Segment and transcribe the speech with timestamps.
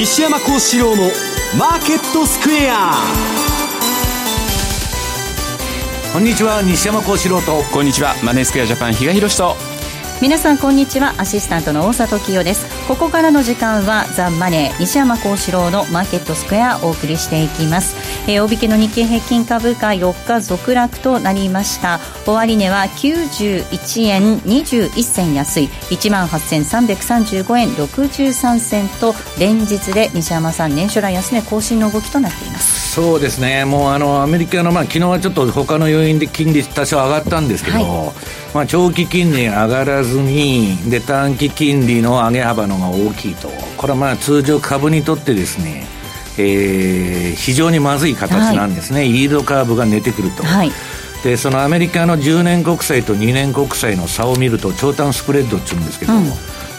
[0.00, 1.10] 西山幸四郎の
[1.58, 2.94] マーケットスクエア。
[6.10, 7.62] こんにちは西山幸四郎と。
[7.70, 9.56] こんにちはマネースクエアジャパン比嘉宏と。
[10.22, 11.14] 皆さんこんにちは。
[11.18, 17.94] アシスタントの大里清ですここからの時間はザ・マネー西山幸四郎のマーケットスクエアお送りしていきます。
[18.28, 22.00] えー、大引けの日経平均株価4日続落となりました。
[22.26, 25.68] 終値は91円21銭安い。
[25.68, 32.90] 1万8335円63銭と連日で西山さん年初来安値更新の動きとなっています。
[32.90, 33.64] そうですね。
[33.64, 37.86] もうあのアメリカのまあ昨日はちょっと他の要因で金利多少上がったんですけど、はい、
[38.52, 43.48] まあ長期金利上がらずにで短期金利の上げ幅のが大きいと。
[43.76, 45.86] これはまあ通常株にとってですね
[46.38, 50.70] えー、非常にまずい形なんですね、はい、イールドカーブが寝てくると、はい、
[51.22, 56.26] でそのアメリカの10年国債と2年国債の差を見ると長短スプレッドっていうんですけども、うん。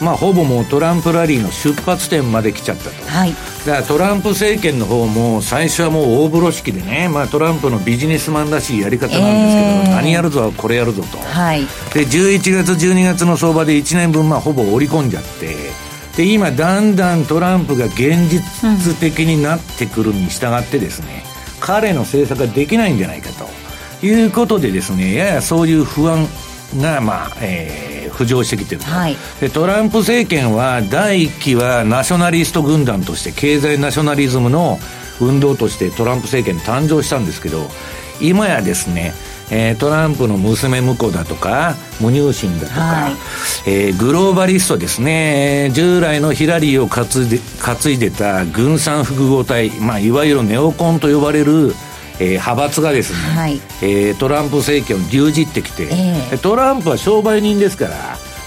[0.01, 3.33] まあ、ほぼもうトランプラリーの出発点まで来ちゃったと、はい、
[3.67, 11.61] だからトランプ政権の方も最初はもう大風呂敷でね、まあ、トランプのビジネスマンらしいやり方なんですけど、えー、何やるぞこれやるぞと、はい、
[11.93, 15.55] で11月12月の相場で1年分まあほぼ織り込んじゃって
[16.15, 21.23] で今だんだんトランプが現実的になってくるに従ってですね、
[21.55, 23.61] うん、彼の政策ができないんじゃないかと。
[24.05, 26.27] いうことでですねややそういう不安
[26.77, 34.79] が、まあえー、浮上してきてると、はい、でトランプ政権は第1期はナショナリスト軍団として経済ナショナリズムの
[35.19, 37.67] 運動としてトランプ政権誕生したんですけど
[38.19, 39.13] 今やですね
[39.51, 43.11] えー、トランプの娘婿だとか無入信だとか、はい、
[43.67, 45.69] えー、グローバリストですね。
[45.73, 51.73] 従来のヒラリーを担いで担いでた軍産複合体、まあ、いわゆるネオコンと呼ばれる
[52.19, 57.95] えー、派閥がですね、はい、えー、トランプ政権を牛耳ってきて、えー、トランプは商売人ですから、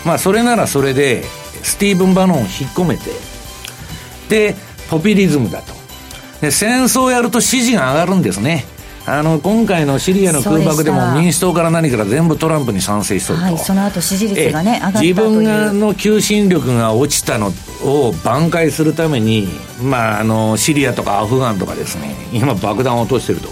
[0.06, 1.24] まあ、それならそれで
[1.64, 3.10] スティーブン・バノンを引っ込めて
[4.28, 4.54] で
[4.88, 5.74] ポピュリズムだと。
[6.40, 8.64] で戦争をやると支持が上がるんですね
[9.06, 17.48] あの今回のシリアの空爆でも民主党から何から全部トランプに賛成しとると、はい、その後支持率がね上がった自分がの求心力が落ちたの
[17.82, 19.48] を挽回するために、
[19.82, 23.48] まあ、あのシリアとかアフガンとかですね今爆弾を落としてると。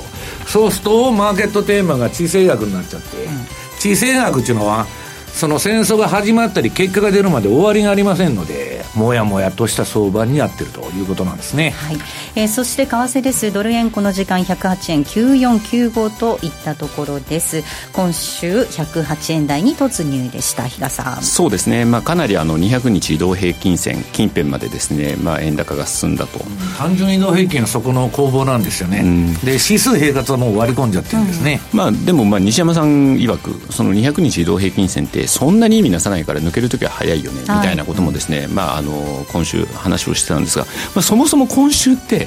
[0.46, 3.32] そうするとマーケットテーマが地政学になっちゃって、うん、
[3.78, 4.86] 地政学っていうのは
[5.32, 11.96] その戦争が始まったり結果が出るまで終わりがありませんのでもやもやとした相場になっているということなんですね、はい
[12.34, 13.52] えー、そして為替です。
[13.52, 17.62] ドル円この時間108円9495といったところです。
[17.92, 20.64] 今週108円台に突入でした。
[20.64, 21.22] 比嘉さん。
[21.22, 42.21] そうですね、まあ、かなりあの200日移動平均線近辺までですね、まあ、円高が進んだと、うん、単純移動平均はそこの攻防なんですよね、うん、で指数平滑はもう割り込んじゃってるんですね、うん、まあ、でもまあ西山さん曰くその200日移動平均線ってそんなに意味なさないから抜けるときは早いよね、みたいなこともですね、まあ、あの今週話をしてたんですが、まあ、そもそも今週って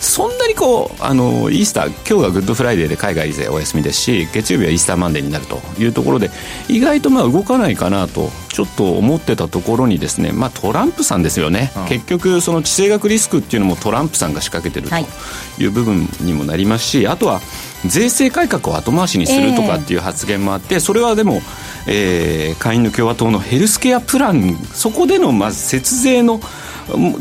[0.00, 6.30] そんなにこうあのイースター今日がグッドフライデーで海外勢お休みですし月曜日はイースターマンデーになるというところで
[6.68, 15.66] 意外とまあ動かないかなとちょっと思ってたところにですね、まあ、トランプさんですよね、うん、結局その地政学リスクっていうのもトランプさんが仕掛けてるとい。
[15.66, 17.40] う部分にもなりますし、はい、あとは
[17.84, 21.40] 税制改革を後回しにするとかっていう発言もあって、それはでも、
[21.86, 26.40] えー、下院の共和党のヘルスケアプランそこでのまず節税の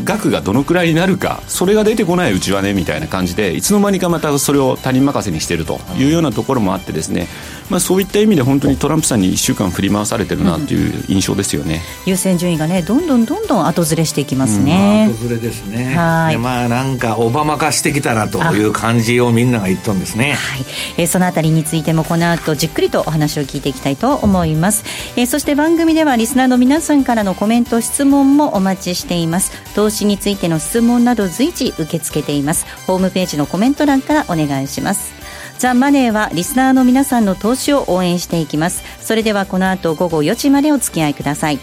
[0.03, 7.27] 額がどのくらいになるかそれが出てこないうちはねみたいな感じでいつの間にかまたそれを他人任せにしているというようなところもあってですね、
[7.69, 15.95] まあ、そういった意味で本当にトランプさんに1週間振り回されてるなという印象ですよね、うん、優先順位がねどんどんどんどん後ずれしていきますね、うん、後ずれですね。
[15.95, 16.37] はい。
[16.37, 20.33] まあなんかオバマ化してきたなという感じをみんなが言ったんですね。
[20.33, 20.65] はい、
[20.97, 24.83] えー、そのあたりについてもこの後じっくりとお話を聞いていきたいと思います、
[25.15, 32.65] えー、そして番組ではリスナーの皆さんからのコメント質問もお待ちしています投資についての質問など随時受け付けています。
[32.87, 35.13] ホームページのコメント欄からお願いします。
[35.57, 38.83] ザ・マネーはリスナーの皆さんの投資を応援していきます。
[39.01, 41.59] それではこの後午後4時までお付き合いください。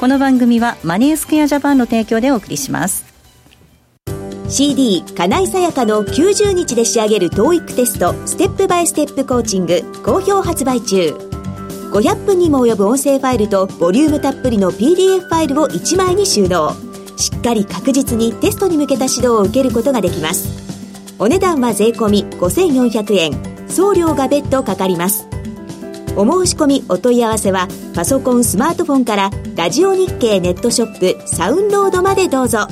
[0.00, 3.04] この番組はマネースクエアジャパンの提供でお送りします。
[4.48, 11.14] CD 金井さやかの90日で仕上げる TOEIC テストステップバイステップコーチング好評発売中。
[11.90, 16.85] 500分にも及ぶ音声ファイルとボリュームたっぷりの PDF ファイルを1枚に収納。
[17.16, 20.66] しっかり確実にテストに向けた指導を受けることができます。
[21.18, 23.56] お値段は税込5400円。
[23.68, 25.26] 送料が別途かかります。
[26.16, 32.68] お申し込みお問い合わせはパソコンスマートフォンからラジオ日経ネットショップサウンロードまでどうぞ。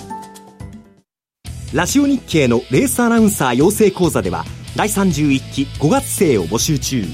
[1.75, 4.45] ラジオ日経のレースアナウンサー養成講座では
[4.77, 7.05] 第31期5月生を募集中。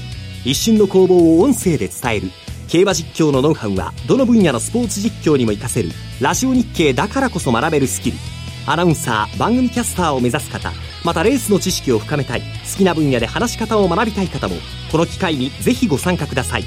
[0.45, 2.31] 一瞬の攻防を音声で伝える。
[2.71, 5.89] 競馬実況のノウハウはどの分野のスポーツ実況にも活かせる
[6.21, 8.17] ラジオ日経だからこそ学べるスキル。
[8.65, 10.71] アナウンサー番組キャスターを目指す方
[11.03, 14.55] またレースの知識を深めたい好きな分野で話し方を学びたい方も
[14.89, 16.63] この機会にぜひご参加ください。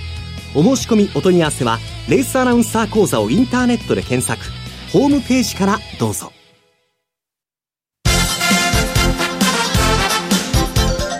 [0.54, 1.78] お申し込みお問い合わせは
[2.10, 4.44] レースアナウンサー講座をインターネットで検索。
[4.92, 6.30] ホームページからどうぞ。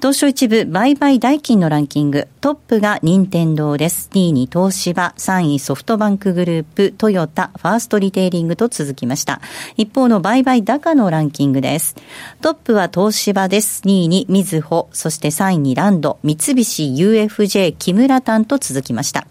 [0.00, 4.10] 東証一部売買代金のランキング、トップが任天堂です。
[4.12, 9.40] 2位に東芝、3位ソフトバンクグループ、トヨタ、ファーストリテイリングと続きました。
[9.78, 11.96] 一方の売買高のランキングです。
[12.42, 13.82] トップは東芝です。
[13.86, 17.33] 2位にみずほ、そして3位にランド、三菱 UFJ、
[17.72, 19.26] 木村丹と続きました。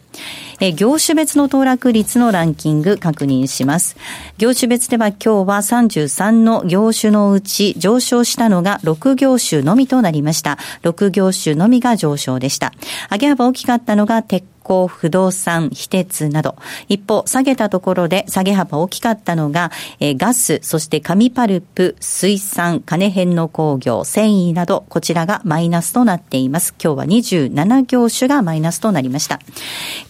[0.59, 3.97] え業種別の騰落率のランキング確認します。
[4.37, 10.57] 業種別では今日は33の業種のうち上昇したのが6業種のみとなりました。
[10.83, 12.71] 6業種のみが上昇でした。
[13.11, 16.55] 上げ幅大きかったのが鉄鋼、不動産、非鉄など。
[16.87, 26.73] 一方、下げたところで下げ幅大きかったのが、え、ガス、そして紙パルプ、水産、金編の工業、繊維など、こちらがマイナスとなっています。
[26.81, 29.39] 今日は27業種がマイナスとなりました。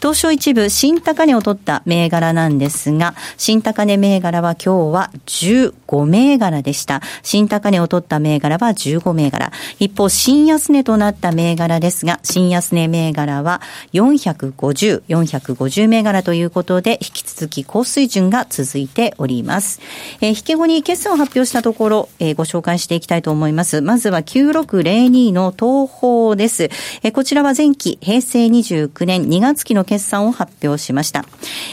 [0.04, 7.02] 東証一部、新高値を取った銘柄なんですが、新高値銘柄は今日は15銘柄でした。
[7.22, 9.54] 新高値を取った銘柄は15銘柄。
[9.80, 13.62] 一方、新安値となった銘柄ですが、新安値銘柄は
[13.94, 19.80] 450、450銘柄ということで、引き続き高水準が続いております。
[20.20, 23.80] えー、引け後に決算を発表したところ、えー、ご紹介していきたいと思います。
[23.80, 26.64] まずは9602の東方です。
[27.04, 31.24] えー、こちらは前期平成29年2月期の決算を発表しました。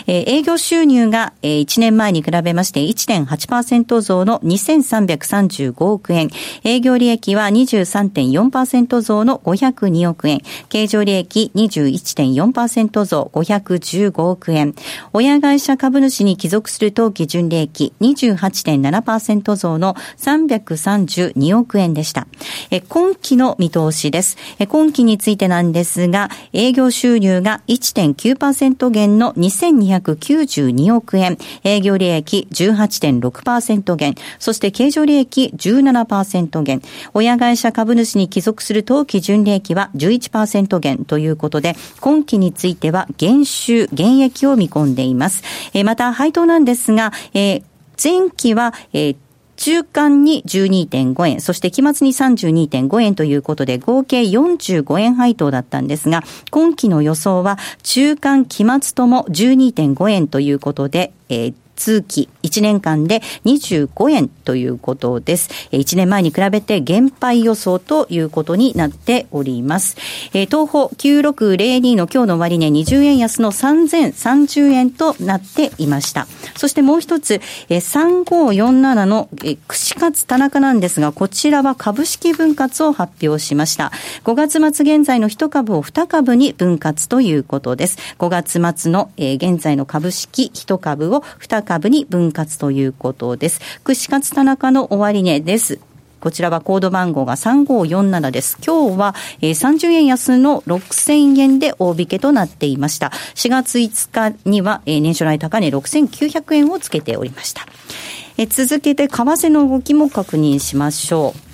[0.07, 6.29] えー、営業収入が、えー、1年前に比べまして1.8%増の2335億円。
[6.65, 10.43] 営業利益は23.4%増の502億円。
[10.69, 14.75] 経常利益21.4%増515億円。
[15.15, 22.27] 親会社株主に帰属する当期純利益28.7%増の332億円でした。
[22.89, 24.37] 今期の見通しです。
[24.69, 27.63] 今期についてなんですが、営業収入が
[28.15, 31.39] 1.9%減の2292億円。
[31.65, 34.15] 営業利益18.6%減。
[34.39, 36.83] そして経常利益17%減。
[37.15, 45.43] 親会社株主に帰属する当期純利益は11%減ということで、今期については減収、減益を見込んでいます。
[45.75, 47.63] えー、また、配当なんですが、えー、
[48.03, 49.17] 前期は、えー
[49.61, 65.49] 中間に12.5円、そして期末に32.5円ということで、合計45円配当だったんですが、今期の予想は中間期末とも12.5円ということで、えー通期1年間で25円ということです。
[65.73, 69.97] 1年前に比べて減配予想ということになっております。
[70.33, 76.27] 東方9602の今日の終値20円安の3030円となっていました。
[76.57, 79.31] そしてもう一つ、3547の
[79.67, 83.91] 串カツ田中なんですが、こちらは株式分割を発表しました。
[84.25, 87.97] 5月末現在の1株を2株に分割ということです。
[88.19, 93.61] 5月末の現在の株式1株を2株株に分割ということです。
[93.85, 95.79] 串カツ田中の終値です。
[96.19, 98.59] こちらはコード番号が3547です。
[98.67, 103.13] 今日は、えー、30円安の6000円で大引けとなっていました。
[103.37, 107.65] 4月5日には、えー、年初来高値6900円をつけておりました。
[108.37, 111.50] えー、続けて為替の動きも確認しましょう。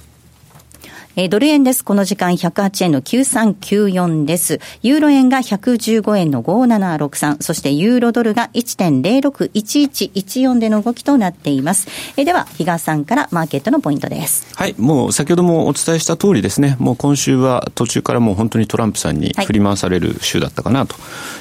[1.18, 1.82] えー、ドル円です。
[1.82, 4.60] この時間108円の9394です。
[4.82, 7.42] ユーロ円が115円の5763。
[7.42, 11.88] そしてユーロドルが1.061114での動きとなっています。
[12.18, 14.46] えー、では、比嘉さんからマーケットのポイントです。
[14.56, 14.74] はい。
[14.76, 16.76] もう先ほどもお伝えした通りですね。
[16.78, 20.96] もう今週は途中からもう本当にトランプさんに振り回される週だったかなと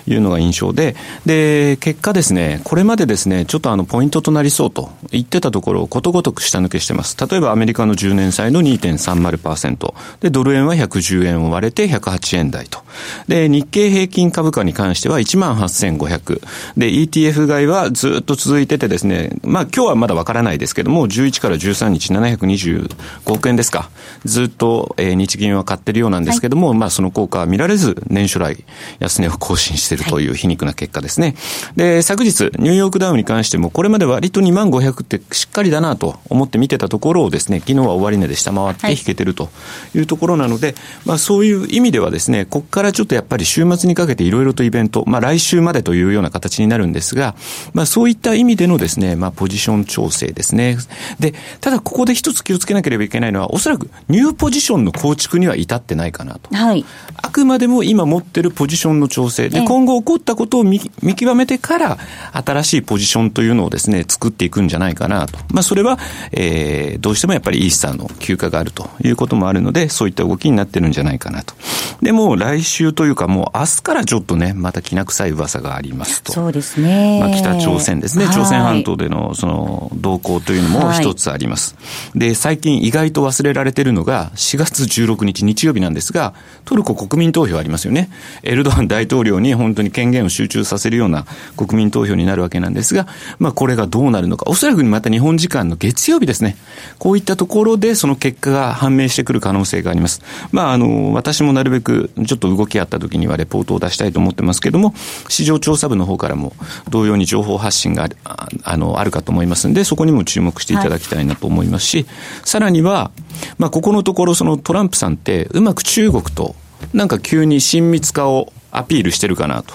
[0.07, 7.17] いうのが印象で、はい、で、結果ですね、これまでですね、ちょっとあのポイントとなりそうと言ってたところをことごとく下抜けしてます。
[7.19, 9.64] 例えばアメリカの10年債の2.30%。
[9.65, 9.93] 3%。
[10.21, 12.83] で、ドル円は110円を割れて108円台と。
[13.27, 16.41] で、日経平均株価に関しては18,500。
[16.77, 22.95] で、ETF 買いはずっと続いててですね、まあ今日はまだわからないですけども、11から13日725
[23.25, 23.89] 億円ですか。
[24.23, 28.63] ずっと、えー、日銀は買ってるようなんですけども、はい、まあその効果は見られず、年初来
[28.99, 31.35] 安値を更新しているという皮肉な結果ですね。
[31.75, 39.49] で、昨日、ニューヨークダウンに関しても、これまで割と2万500ってしっかりだなと思って見てたところをですね、昨日は終値で下回って引けてると
[39.93, 47.35] いうところなので、はい、まあそういう意味ではですね、ここからちょっとやっぱり週末にかけていろいろとイベント、まあ来週までというような形になるんですが、
[47.73, 50.77] まあそういった意味でのですね、まあポジション調整ですね。
[51.19, 56.55] で、ただここで一つ気をつけなければいけないのは、おそらくニューポジションの構築には至ってないかなと。
[56.55, 56.85] はい。
[57.17, 60.79] あくまでも今持ってるポジションの調整で、今後起こったことを見
[61.15, 61.97] 極めてから、
[62.33, 65.39] 新しいポジションというのをですね、作っていくんじゃないかなと。
[65.51, 65.99] まあそれは、
[66.31, 71.53] えー、どうしてもやっぱりイースターの休暇があるということもあるので、そういった動きになってるんじゃないかなと。
[72.01, 76.33] でも、来週というか、もう明日からちょっとね、またきな臭い噂がありますと。
[76.33, 77.19] そうですね。
[77.19, 78.25] まあ、北朝鮮ですね。
[78.25, 81.75] 朝鮮半島での、その、動向というのも一つあります。
[82.15, 86.33] で、最近意外と忘れられてるのが、4月16日日曜日なんですが、
[86.65, 88.09] トルコ国民投票ありますよね。
[88.43, 91.25] エルドアン大統領に本当に権限を集中させるような
[91.57, 93.07] 国民投票になるわけなんですが、
[93.39, 94.45] まあ、これがどうなるのか。
[94.47, 96.57] おそらくまた日本時間の月曜日ですね。
[96.99, 100.21] こういったところで、その結果が判明してくる可能性があります。
[100.51, 104.93] まあ、あの、私もなるべくちょっと動きあった時にはレポートを出したいと思ってますけども、
[105.27, 106.53] 市場調査部の方からも
[106.89, 108.17] 同様に情報発信がある
[108.63, 112.07] あのあるかと思いますんで、そこにも注目していただきたいなと思いますし、はい、
[112.43, 113.11] さらには、
[113.57, 116.55] まあ、ここのところ、そのトランプさんって、うまく中国と、
[116.93, 119.73] なんか急に親密化をアピールしてるかなと。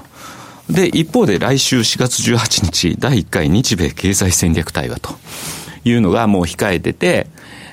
[0.70, 5.10] で、一方で来週4月18日、第1回日米経済戦略対話と
[5.84, 7.26] いうのがもう控えてて、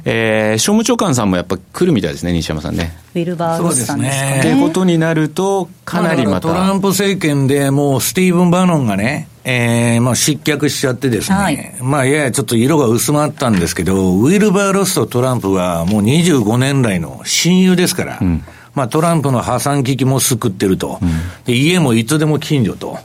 [0.09, 2.97] えー、商務長官さんもやっぱ来るみたいですね、西山さんね。
[3.13, 4.39] ウィルバーロスさんですかね。
[4.41, 6.47] ということになると、かなりまた。
[6.47, 18.43] トランプ政権でもうスティーブン・バノンがね、えー、まあ失脚しちゃってですね、はい、まあややちょっと色が薄まったんですけど、ウィルバーロスとトランプはもう25年来の親友ですから、うん
[18.75, 21.09] まあ、トランプの破産危機も救ってると、うん、
[21.45, 22.97] で家もいつでも近所と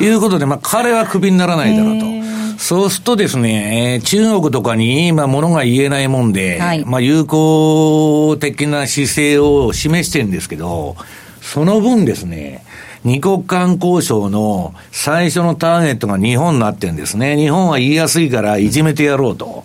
[0.00, 2.29] いうことで、まあ、彼はクビにならないだろうと。
[2.60, 10.94] そうするとですね、中国とかに今物が言えないもんで、はい、まあ友好的な姿勢を示してるんですけど、
[11.40, 12.62] その分ですね、
[13.02, 17.34] 二国間交渉の最初のターゲットが日本になってるんですね。
[17.38, 19.64] 日本は言いやすいからいじめてやろうと。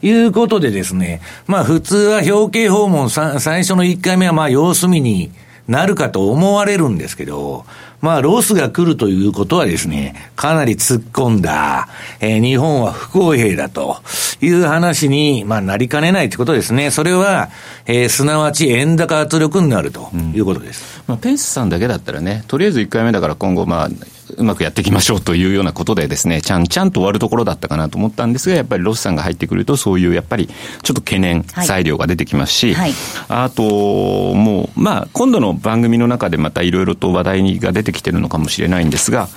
[0.00, 5.32] いうことでですね、まあ普通は表敬訪問最初の1回目はまあ様子見に
[5.66, 7.64] なるかと思われるんですけど、
[8.00, 11.88] まあ、ロスが来るということはですね、かなり突っ込んだ、
[12.20, 13.98] えー、日本は不公平だと
[14.40, 16.90] いう話に、まあ、なりかねないということですね。
[16.90, 17.50] それは、
[17.86, 21.00] えー、すなわち円高圧力になるということです。
[21.00, 23.88] うん、まあ、ペンスさんだけだったらね、とりあえず1回目だから今後、まあ、
[24.36, 30.48] うまくやっていきましょうというようなことでですね、ちゃんちゃんと終わるところだったかなと思ったんですが、やっぱりロスさんが入ってくると、そういうやっぱり
[30.82, 32.92] ちょっと懸念材料が出てきますし、はい。
[32.92, 39.28] はい、あと、もう、まあ、今度の番組の中でまたいろいろと話題が出てきてるのかもしれないんですが、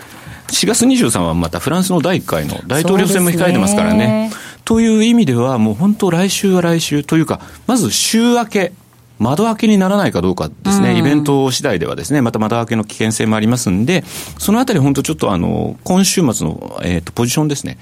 [0.51, 4.29] 4月23はまたフランスの第1回の大統領選も控えてますからね。
[4.29, 4.31] ね。
[4.65, 8.74] という意味では、もう本当来週は来週というか、まず週明け、
[9.19, 14.03] 窓開けにならないかどうかですね、イベント次第ではですね、また窓開けの危険性もありますんで、
[14.38, 17.77] そのあたり本当ちょっとあの、今週末の、えっ、ー、と、ポジションですね、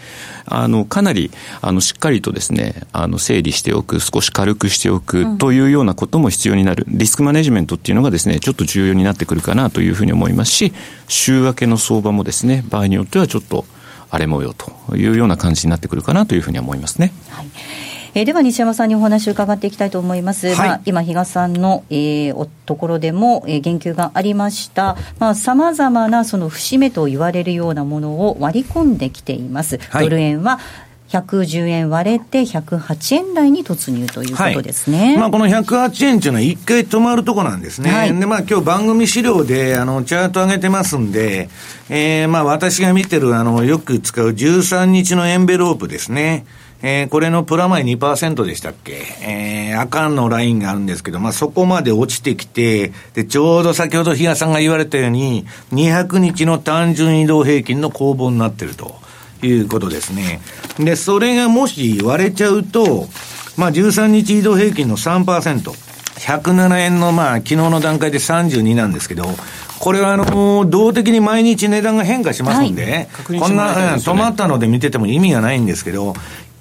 [0.45, 1.29] あの、かなり、
[1.61, 6.85] あの、しっかりとですね、あの、整理しておく、少し軽くしておくというようなことも必要になる。
[6.87, 10.73] リスクマネジメントっていうのがですね、ちょっと重要になってくるかなというふうに思いますし、
[11.07, 13.65] 週明けの相場もですね、場合によってはちょっと
[14.09, 17.13] 荒れ模様というような感じになってくるかなというふうに思いますね。
[17.29, 17.86] はい
[18.17, 24.97] えー、では西山さんにお話を伺っていきたいと思います、はい、まあ、今、比嘉さんの、えー、ところでも、えー、言及がありました
[25.35, 29.77] さまざ、まなその節目と言われるようなものを割り込んできています。
[29.77, 30.59] はい、ドル円は
[31.09, 35.09] 110円割れて108円台に突入ということですね。
[35.09, 37.91] はい、まあこの108円っていうのは一回止まるとこなんですね。
[37.91, 41.49] はい、でまあ今日番組資料であのチャート上げてますんで、
[41.89, 46.45] えー、まあ私が見てるあのよく使う13日のエンベロープですね。
[46.83, 49.01] えー、これのプラマイ2%でしたっけ？
[49.21, 58.95] えー、赤のラインがあるんですけど、まあ、そこまで落ちてきて、で、ちょうど先ほど比嘉さんが言われたように、200日の単純移動平均の攻防になってると
[59.41, 60.39] いうことですね。
[60.77, 63.07] で、それがもし割れちゃうと、
[63.57, 65.71] まあ、13日移動平均の3%、
[66.19, 69.25] 107円の、まあ、昨日の段階で32なんですけど、
[69.79, 76.15] これはあの、動的に毎日値段が変化しますんで、はい、こんな、止まったので見てても意味がないんですけど、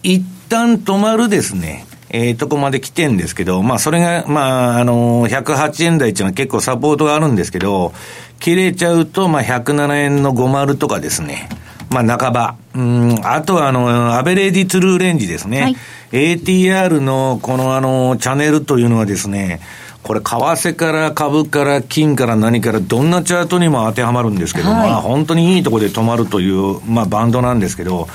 [0.06, 7.92] 一旦止まるですね、えー、とこまで来てんですけど、まあ、それが、まあ、あのー、108円台っていうのは結構サポートがあるんですけど、
[8.38, 11.48] 切れちゃうと、まあ、107円の50とかですね。
[11.90, 12.54] まあ、半ば。
[12.76, 15.62] うん、あとは、あの、アベレージトゥルーレンジですね。
[15.62, 15.76] はい、
[16.12, 19.60] ATR の、この、あの、チャンネルというのはですね、
[20.06, 28.06] これ、為替から株から金から何からどんなチャートにも当てはまるんですけど、はい、まあ本当にいいところで止まるという、まあバンドなんですけど、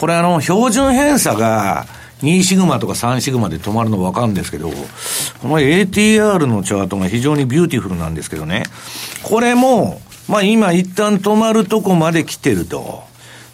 [0.00, 1.84] これあの、標準偏差が、
[2.22, 8.62] 2シグマとか3シグマで止まるの分かるんですけど、この ATR のチャートが非常に beautiful なんですけどね、
[9.22, 13.09] これも、まあ今一旦止まるとこまで来てると。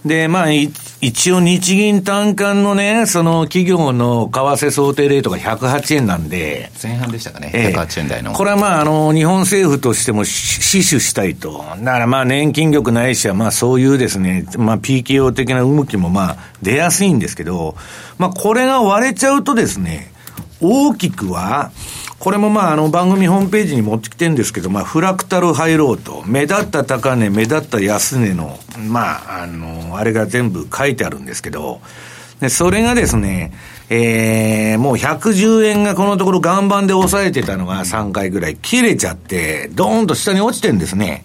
[0.06, 6.70] で、まあ、一応日銀短観のね、その企業の為替想定レートが108円なんで。
[6.82, 8.32] 前半でしたかね、え108円台の。
[8.32, 11.64] これはまあ、あの、日本政府としても死守したいと。
[11.80, 17.76] だからまあ、年金力ないしは、まあそういうですね、まあ PKO 的な動きもまあ出やすいんですけど、
[18.18, 20.12] まあこれが割れちゃうとですね、
[20.60, 21.72] 大きくは、
[22.18, 28.58] これもまあ、あの、番組ホームページに持ってきてるんですけど、まあ、フラクタルハイローと、目立った高値、目立った安値の、
[28.88, 31.80] まあ、あの、あれが全部書いてあるんですけど、
[32.40, 33.52] で、それがですね、
[33.88, 41.22] えー、もう110円がこのところ岩盤で抑えてたのが3回ぐらい切れちゃって、ドーンと下に落ちてんですね。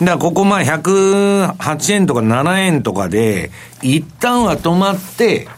[0.00, 3.50] だからここまあ108円とか7円とかで、
[3.82, 5.48] 一旦は止まって、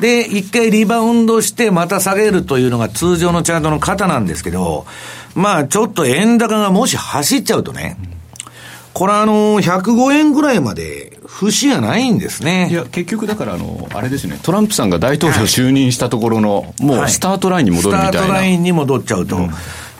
[0.00, 4.86] で、一回リバウンドしてまた下げるというのが通常のチャートの型なんですけど、
[5.34, 7.96] まあちょっと円高がもし走っちゃうとね、
[8.92, 12.68] これあの、105円ぐらいまで節がないんですね。
[12.70, 18.12] いや、結局だからあの、あれですね、トランプさんが大統領就任したところの、はい、もうスタートラインに戻るみたいな。
[18.12, 19.36] スタートラインに戻っちゃうと。
[19.36, 19.50] うん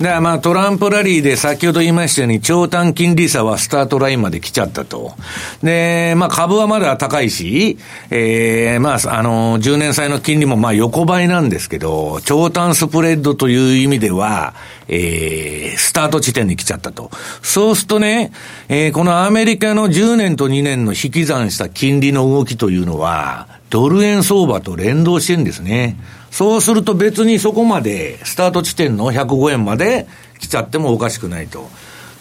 [0.01, 5.15] だからまあトランプラリーで先ほど言いましたように長短金利差はスタートラインまで来ちゃったと。
[5.63, 7.79] で、まあ株はまだ高いし、
[8.11, 14.55] ええー、まああの、10年債の金利もまあ横ばいなんですけど、長短スプレッドという意味では、
[14.89, 17.13] ええー、スタート地点に来ちゃったと。
[17.43, 18.33] そうするとね、
[18.69, 25.97] えー、このアメリカの10年と2年の引き算した金利の動きというのは、ドル円相場と連動してるんですね。
[26.35, 30.09] そうすると別にそこまで、スタート地点の105円まで
[30.41, 31.69] 来ちゃってもおかしくないと。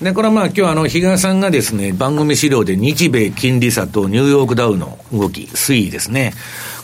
[0.04, 6.36] で、これはまあ今日あの、比嘉さんがですね、番組資料で日米金利差とニューヨークダウの動き、推移ですね。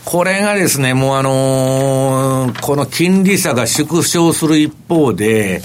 [0.05, 5.61] これがですね、もうあのー、この金利差が縮小する一方で、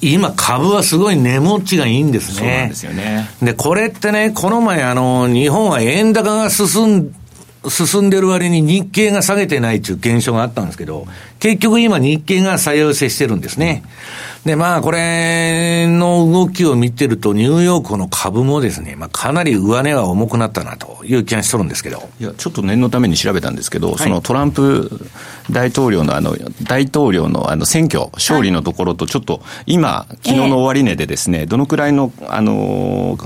[0.00, 2.38] 今株はすごい値持ちがいいんですね。
[2.38, 3.28] そうなんですよね。
[3.42, 7.14] で、これってね、この前あの、日本は円高が進ん
[7.68, 11.06] 進んでる割に日経が下げてないという現象があったんですけど、
[11.40, 13.82] 結局今日経が再寄せしてるんですね。
[14.48, 22.08] で、まあ、これの動きを見てると、ニューヨークの株もですね、まあ、かなり上値が重くなったなという気がしとるんですけど。
[22.18, 25.06] いや、ちょっと念のために調べたんですけど、はい、そのトランプ
[25.50, 33.18] 大統領のあの、大統領のあの、選挙、勝利のところと、ちょっと、今、昨日の終値でですね、どのくらいの、あの、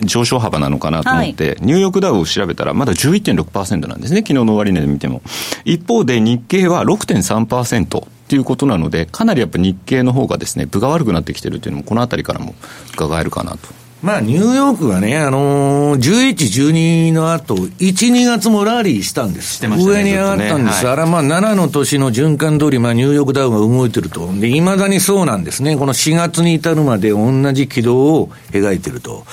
[0.00, 5.20] 上昇幅なのかなと思って、はい、ニューヨークダウを調べたら、まだ11.6%なんですね、昨日の終値で見ても。
[5.66, 8.06] 一方で、日経は6.3%。
[8.32, 12.54] っていうことなので、かなりやっぱ日経の方がですね、分が悪くなってきてるっていうのも、このあたりからも
[12.94, 13.58] 伺えるかなと。
[14.02, 19.64] まあ、ニューヨークがね、あのー、11、12の後、1、2月もラリーしたんです。
[19.68, 20.82] ね、上に上がったんです。
[20.82, 24.26] ねはい、あら、まあ、7の年の循環通り、まあ、ニューヨークダウが動いてると。
[24.40, 25.76] で、未だにそうなんですね。
[25.76, 29.24] この4月に至るまで同じ軌道を描いてると。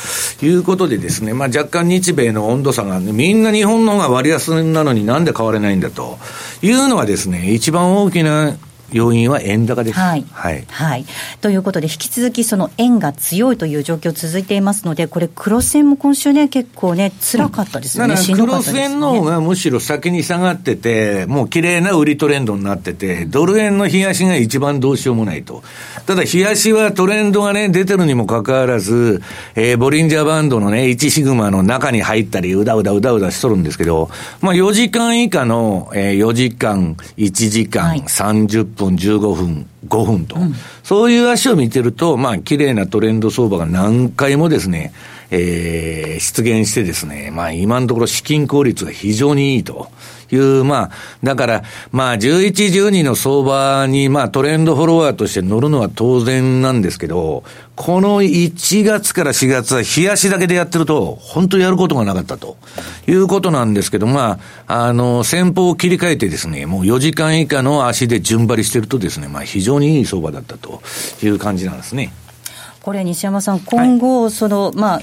[0.44, 6.20] いうことでですね、まあ、若干日米の温度差が、ね、みんな日本の方が割安なのになんで変われないんだと。
[6.62, 8.56] いうのはですね、一番大きな
[8.92, 10.00] 要因は円高です。
[10.00, 10.26] はい。
[10.32, 10.66] はい。
[10.70, 11.06] はい。
[11.42, 18.16] ということで、引き続きその円が強いという状況続いていますので、これ、黒線も今週ね、結構ね、辛かったですよね。
[18.16, 25.64] うん、黒線の方がむしろ先に下がってて、もう綺麗な売りトレンドになってて、ドル円の冷やしが一番どうしようもないと。
[26.06, 29.22] ただ、冷やしはトレンドがね、出てるにもかかわらず、
[29.56, 34.10] えー、ボリンジャーバンドのね、1シグマの中に入ったり、うだうだうだうだしとるんですけど、
[34.42, 44.94] まあ4時間以下の、えー、4時間、1時間、はい、30分、15分、5分と、うん、そういう足を見てると、まあ、綺麗なトレンド相場が何回もですね、
[45.32, 49.90] えー、出現してですね、まあ、今のところ資金効率が非常にいいと。
[50.32, 50.92] いう、まあ、
[51.24, 52.52] だから、まあ、11、
[52.90, 57.44] 12の相場に、まあ、トレンドフォロワーとして乗るのは当然なんですけど、
[57.76, 62.58] この1月から4月は冷やしだけでやってると、本当やることがなかったと
[63.08, 70.82] いうことなんですけど、まあ、あの、先方を切り替えてですね、もう4時間以下の足で順張りしてるとですね、まあ、非常にいい相場だったと
[71.24, 72.12] いう感じなんですね。
[72.82, 75.02] これ、西山さん、今後、はい、その、まあ、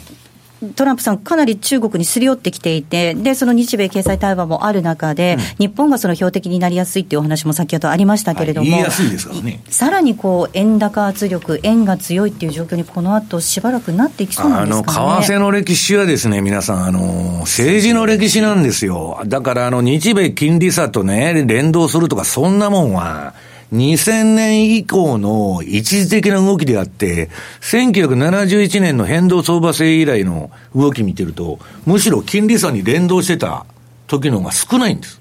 [0.75, 9.63] トランプさん、かなり中国にすり寄ってきていて、で、その日米経済対話もある中で、うん、日本がその標的になりやすいっていうお話も先ほどありましたけれども、はい、言いやすいですからね。
[9.69, 19.21] さらにこう、円高圧力、円が強いっていう状況にこの後しばらくなっていきそうなんですか、ね、あの、為替の歴史はですね、皆さん、あの、政治の歴史なんですよ。
[19.27, 23.35] だから、あの、日米金利差とね、連動するとか、そんなもんは、
[23.73, 27.31] 2000年以降の一時的な動きであって、
[27.63, 33.67] 1971年の変動相場制以来の動き見てると、むしろ金利差に連動してた
[34.07, 35.21] 時の方が少ないんです。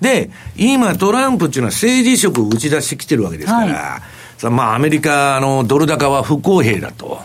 [0.00, 4.00] で、今トランプっていうのは政治色を打ち出してきてるわけですから、は
[4.42, 7.20] い、まあアメリカのドル高は不公平だと。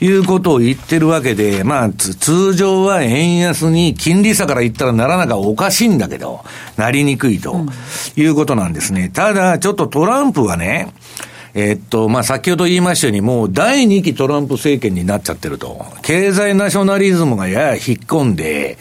[0.00, 6.44] いうことを言ってるわけで、まあ、通常は円安に金利差から言ったらならなかおかしいんだけど、
[6.76, 7.66] なりにくいと
[8.16, 9.10] いうことなんですね。
[9.12, 10.92] ただ、ちょっとトランプはね、
[11.54, 15.84] えっと、まあ、先ほど言いましたように、もう第2期トランプ政権になっちゃってると。
[16.02, 18.78] 経済ナショナリズムがやや引っ込んで、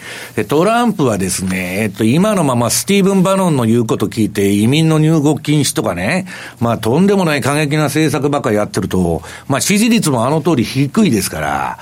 [0.48, 6.28] トランプはですね、えっと、今のままスティーブン・バノンの言うこと聞いて、移民の入国禁止とかね、
[6.60, 11.80] まあ、とんでもない過激な政策ばっかりやってると、まあ、支持率もあの通り低いですから、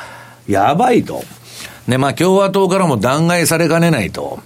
[0.48, 1.24] やばいと。
[1.88, 4.40] ね、まあ、共和党からも弾劾されかねないと。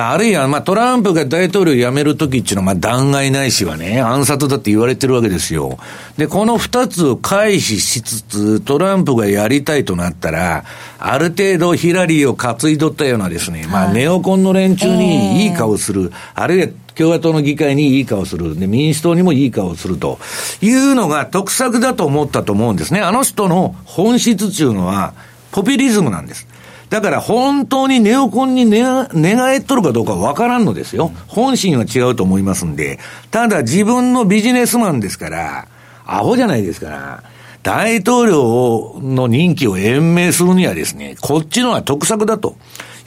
[0.00, 5.78] あるいは、まあ、トランプが大統領辞めるときっていうのは、まあ、弾劾ないしはね、暗殺だって言われてるわけですよ。
[6.16, 10.64] で、この二つを回避しつつ、トランプがやりたいとなったら、
[10.98, 18.58] ある程度ヒラリーを担い取ったようなですね、まあ、ネオコンの連中にいい顔する、えー、あるいは共和党の議会にいい顔する。
[18.58, 20.18] で、民主党にもいい顔すると
[20.62, 23.00] いうのが得策だと思ったと思うんですね。
[23.00, 25.14] あの人の本質っていうのは、
[25.52, 26.46] ポピュリズムなんです。
[26.90, 31.10] だから本当にネオコンに寝返っとるかどうかわからんのですよ。
[31.26, 32.98] 本心は違うと思いますんで。
[33.30, 35.68] ただ自分のビジネスマンですから、
[36.06, 37.24] アホじゃないですから、
[37.62, 42.56] 大統領の任期を延命するにはですね、こっちのは得策だと。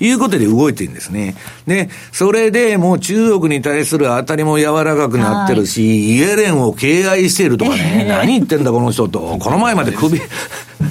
[0.01, 1.35] いうことで動いてるんですね。
[1.67, 10.21] で、それでもう中国に対する当たりも柔らかくなってるし、イエレンを敬愛しているとかね、 何言ってんだこの人と、この前まで首、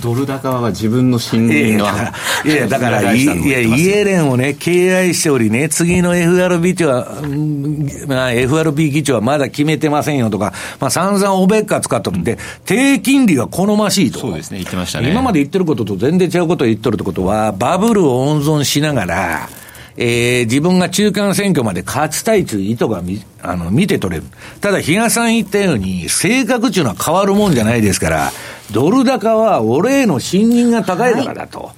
[0.02, 1.86] ドル高は自分の信任の。
[2.44, 7.06] いや、だから、いや、イエレンをね、敬愛しておりね、次の FRB 長は、
[8.06, 14.18] まあ、FRB 議長はまだ決めてませんよとか、まあ、散々おべっか使っとるんで、低金利は好ましいと。
[14.18, 15.10] そうですね、言ってましたね。
[15.10, 19.48] 今まで言ってることと全然違うことを言っとるってことは、バブルを温存しながら、
[20.00, 24.26] えー、自分が中間選挙まで勝ちたいという意図がみあの見て取れる。
[24.60, 28.30] ただ、比嘉さん言ったように、性格というのは変わるもんじゃないですから、
[28.70, 31.77] ドル高は俺への信任が高いからだと、い、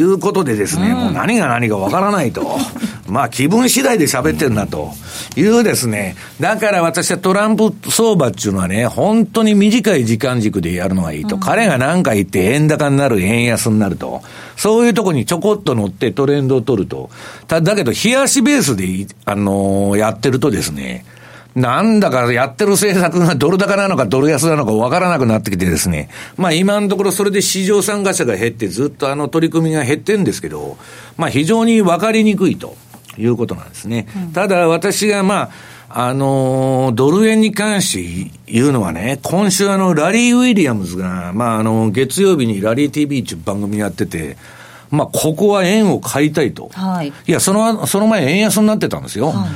[0.00, 2.58] うことでですね、もう何が何かわからないと。
[3.08, 4.92] まあ気分次第で喋ってんなと
[5.36, 11.38] いうですね、だから私はトランプ相場っていうのはね、本当に短い時間軸でやるのがいいと。
[11.38, 14.22] 彼が何か言って円高になる、円安になると。
[14.56, 17.10] そういうとこにちょこっと乗ってトレンドを取ると。
[17.48, 21.04] ただけど、冷やしベースで、あのー、やってるとですね、
[21.54, 26.08] なんだかやってる政策がドル高なのかドル安なのかわからなくなってきてですね。
[26.36, 30.76] まあ今のところそれで市場参加者が減ってずっとあの取り組みが減ってるんですけど、
[31.16, 32.76] まあ非常にわかりにくいと
[33.18, 34.06] いうことなんですね。
[34.16, 35.50] うん、ただ私がま
[35.88, 44.36] あ、あのー、ドル円に関して言うのはね、今週あの、ラリー・ウィリアムズが、まああの、月曜日にラリー TV っていう番組やってて、
[44.90, 46.68] まあ、ここは円を買いたいと。
[46.72, 47.08] はい。
[47.08, 49.30] いや、その、その前円安になってたんですよ。
[49.30, 49.50] はい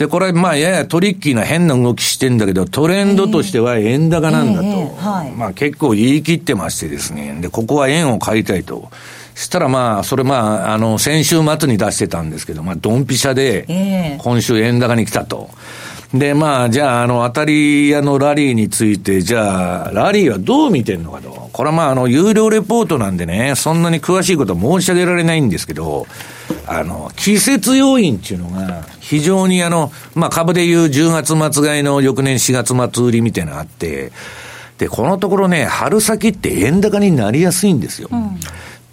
[0.00, 4.66] で、これ、まあ、ややトリッキーな変な動きしてんだけど、トレンドとしては円高なんだと。
[4.66, 7.36] えーえーはい、まあ、結構言い切ってましてですね。
[7.42, 8.90] で、ここは円を買いたいと。
[9.34, 15.50] したらまあ、それまあ、あの、先週末に出してたんですけど、まあ、ドンピシャで、今週円高に来たと。
[16.12, 21.30] で、まあ、じゃあ、あの、当たり屋のラリーについて、じゃあ、ラリーはどう見てんのかと。
[21.52, 26.08] これはまあ、あの、有料レポートなんでね、そんなに詳しいことは申し上げられないんですけど、
[26.66, 34.10] あの、季節要因っていうのが、非常にあの、まあ、株でいう10月末買いの翌年4月末売りみたいなのあって、
[34.78, 38.08] で、このところね、春先って円高になりやすいんですよ。
[38.10, 38.40] うん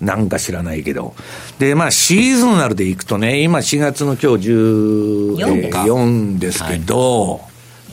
[0.02, 1.16] なんか知らないけど。
[1.60, 7.42] で、まあ、シーズナルでいくとね、今4月の今日14、4ですけど、はい、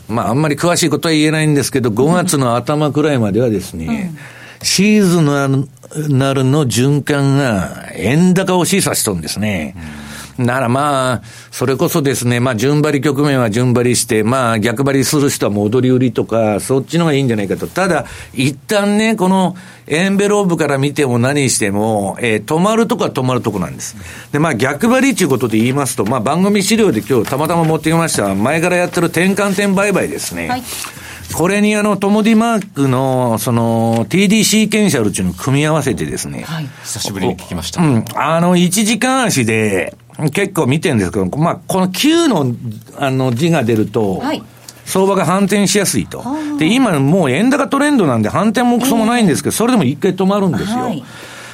[0.09, 4.11] まあ、あんまり詳しいことは言えないんですけど、5月の頭くらいまではですね、
[4.59, 9.75] うん、シーズナルの循環が円高を示唆しとるんですね。
[9.99, 10.04] うん
[10.37, 11.21] ならまあ、
[11.51, 17.67] それこそですね、まあ順張り局面は順張りして、まあ逆張りする人は戻り売りとか、そっちの方がいいんじゃないかと。
[17.67, 19.55] ただ、一旦ね、この
[19.87, 23.95] エンベローブから見ても何しても、えー、止まるとこは止まるとこなんです。
[24.33, 30.49] で、まあ逆張りということで言いますと、まあ番組資料で今日たまたま持ってきました、前からやってる転換点売買ですね。
[30.49, 30.63] はい
[31.33, 36.43] これにあの、トモディマークの、その、TD ケンシャルっていうのを組み合わせてですね。
[36.43, 36.69] はい。
[36.83, 37.81] 久しぶりに聞きました。
[37.81, 38.05] うん。
[38.15, 39.95] あの、1時間足で、
[40.31, 42.55] 結構見てるんですけど、まあ、この9の、
[42.97, 44.43] あの、字が出ると、はい。
[44.85, 46.23] 相場が反転しやすいと。
[46.59, 50.77] で、今もう円高トレンドなんで反転もクソもないんですけど、それでも一回止まるんですよ。
[50.77, 51.03] はい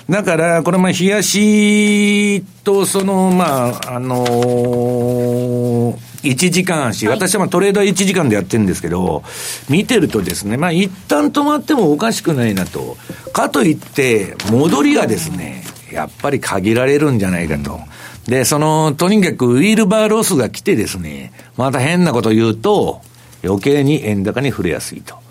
[0.10, 9.24] だから、これ、まあ、冷やしと、その、まあ、あのー、1時間足、私はまあトレードは1時間でやってるんですけど、
[9.70, 12.98] 見てるとですね、まあ、一旦止まってもおかしくないなと。
[13.32, 17.80] かといって、戻りがですね、やっぱり限られるんじゃないかと。
[18.28, 23.02] で、その、とにかくウィールバーロスが来てですね、また変なこと言うと、
[23.44, 25.22] 余計に円高に触れやすいと。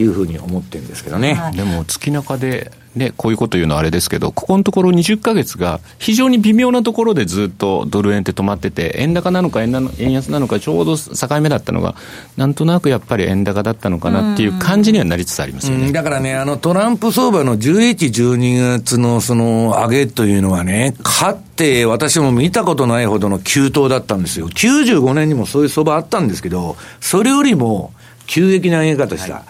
[0.00, 1.36] いうふうに思ってるんですけどね。
[1.54, 11.94] でも、月中で、ね、こういうこと言うのはあれですけど、ここのところ20か月が非常に微妙なところでずっとドル円って止まってて、円高なのか円円安なのかちょうど境目だったのが、
[12.36, 15.92] なんとなくやっぱり円高だったのかなっていう感じにはなりつつありますよね。
[15.92, 17.94] だからね、あのトランプ相場の11、
[18.36, 24.48] 12月のその上げというのはね、勝って私も見たことないほどの急騰だったんですよ。
[24.48, 27.92] 95年にもそういう相場あったんですけど、それよりも、
[28.28, 29.42] 急激な上げ方した。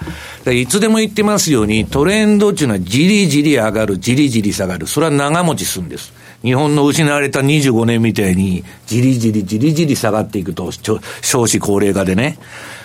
[0.46, 4.86] はい、いつでも言ってますように、トレンドっていうのはじりじり上がる、じりじり下がる。
[4.86, 6.14] それは長持ちするんです。
[6.42, 10.70] 日本の失われた25年みたいに、じりじりじりじり下がっていくと、
[11.20, 12.38] 少子高齢化でね。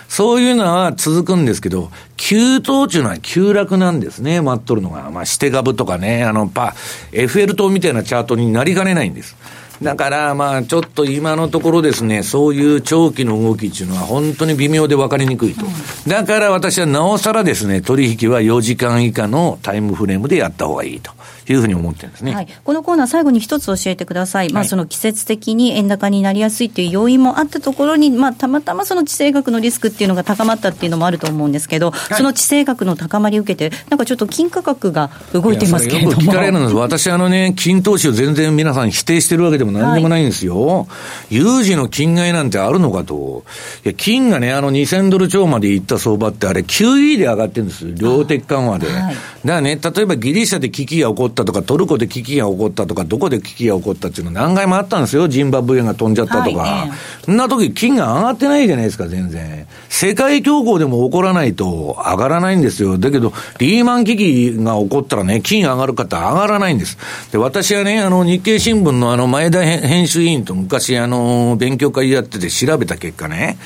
[0.08, 5.10] そういうのは続くんですけど、急騰っていうのは急落なんですね、待っとるのが。
[5.10, 6.74] まあ、して株とかね、あの、パ、
[7.12, 9.36] エッフェル塔みたいなチャートになりかねないんです。
[9.82, 15.66] だからまあちょっと今のところですね、そういう長期の動きっていうのは本当に微妙で分かりにくいと。
[16.06, 21.10] だから私はなおさらですね、取引は4時間以下のタイムフレームでやった方がいいと。
[21.48, 36.44] いうふうに思ってるんですね、はい、このコーナー、最後に一つ教えてください、まあ、その季節的に円高になりやすいという要因もあったところに、まあ、たまたまその地政学のリスクっていうのが高まったっていうのもあると思うんですけど、はい、その地政学の高まりを受けて、なんかちょっと金価格が動いてますけれども。
[36.44, 40.66] れるんです、 私、あのね、金投資を全然皆さん否定してるわけでもなんでもないんですよ。
[40.66, 40.82] は
[41.30, 43.44] い、有事の金買いなんてあるのかと。
[43.84, 48.86] いや、金がね、あの2000ドル超までいった相場って、あれ、QE で上がってるんです、量的緩和で。
[48.86, 55.28] だからね、例えばギリシャで危機が起こったとか、トルコで危機が起こったとか、どこで危機が起こったっていうの何回もあったんですよ。
[55.28, 56.58] ジンバブエが飛んじゃったとか。
[56.58, 56.90] はい、
[57.24, 59.66] そんな時、金が上がってないじゃないですか、全然。
[59.88, 62.98] 世界恐慌でも起こらないと上がらないんですよ。
[62.98, 66.98] だけど、リーマン危機が起こったらね、金上がるかって上がらないんです。
[67.32, 73.58] で、私はね、あの、日経新聞のあの、前田編集委員と昔、あの、勉強会やってて調べた結果ね、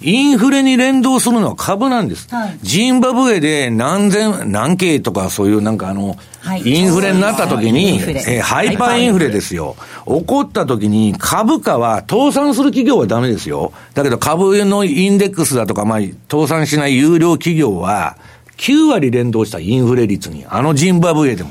[0.00, 2.28] インフレに連動するのは株なんです。
[2.34, 9.76] はい、ジンバブエで何千、何件とかそういうなんかあの、はい、インフレになった時に、えー、ハイパーインフレですよ。
[10.06, 13.72] 起こった時に株価は倒産する企業はダメですよ。
[13.94, 18.16] だけど株のインデックスだとか、まあ、倒産しない有料企業は、
[18.56, 21.50] 9割連動したインフレ率に、あのジンバブエでも、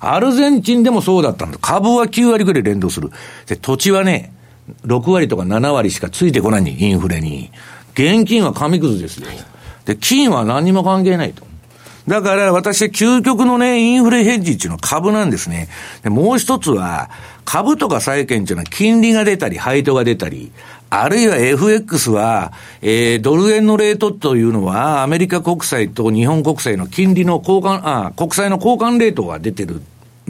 [0.00, 1.60] アルゼンチンでもそうだったんです。
[1.62, 3.10] 株は9割ぐらい連動する。
[3.46, 4.32] で、土地はね、
[4.86, 7.50] 6割とか7割しかついてこないに、インフレに。
[7.94, 9.26] 現金は紙くずですよ。
[9.84, 11.44] で、金は何にも関係ないと。
[12.06, 15.68] だから私は究極のね、インフレヘッジっていうのは株なんですね。
[16.02, 17.10] で、もう一つは、
[17.44, 20.50] 株とか債券っていうのは金利が出たり、配当が出たり、
[20.90, 22.52] あるいは FX は、
[22.82, 29.80] えー、ドル円のレートというのは、アメリカ国債と日本国債の金利の交換、あ、国債の交換レートが出てる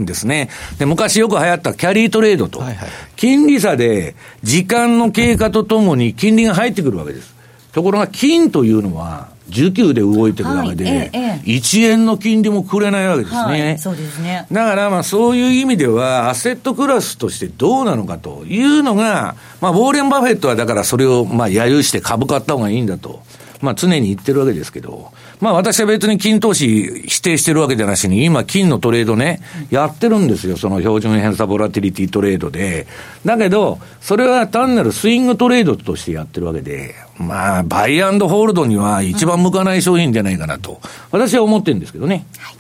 [0.01, 0.51] んですね。
[0.79, 2.61] で、昔よく流行ったキャリートレードと。
[2.61, 7.32] はいはい、金利差で、時間の経過とともに金利が入ってくるわけです。
[7.73, 13.41] ところが金というのは、需給で動いてるわけで、はいええ、1円の金利もくれないわけですね。
[13.41, 14.47] はい、そうですね。
[14.51, 23.23] だからまあそういう意味では、アセットクラスとしてどうなのかというのが、まあ、ウォーレン・バフェットはだからそれをまあ揶揄して株買った方がいいんだと。
[23.61, 32.87] まあ常に言ってるわけですけど、まあ私は別に金投資否定してるわけじゃなしに、今金のトレードね、やってるんですよ、その標準偏差ボラティリティトレードで。
[33.27, 42.25] だけど、それは単なるスイングトレードとしてやってるわけで、まあ、バイアンドホールドには一番向かない商品じゃないかなと、私は思ってるんですけどね。
[42.39, 42.55] はい、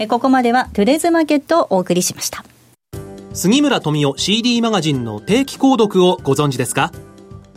[0.00, 2.44] えここまではトゥレーズマーケットをお送りしました。
[3.32, 6.92] 杉村富夫 CD マガジンの定期購読をご存知ですか？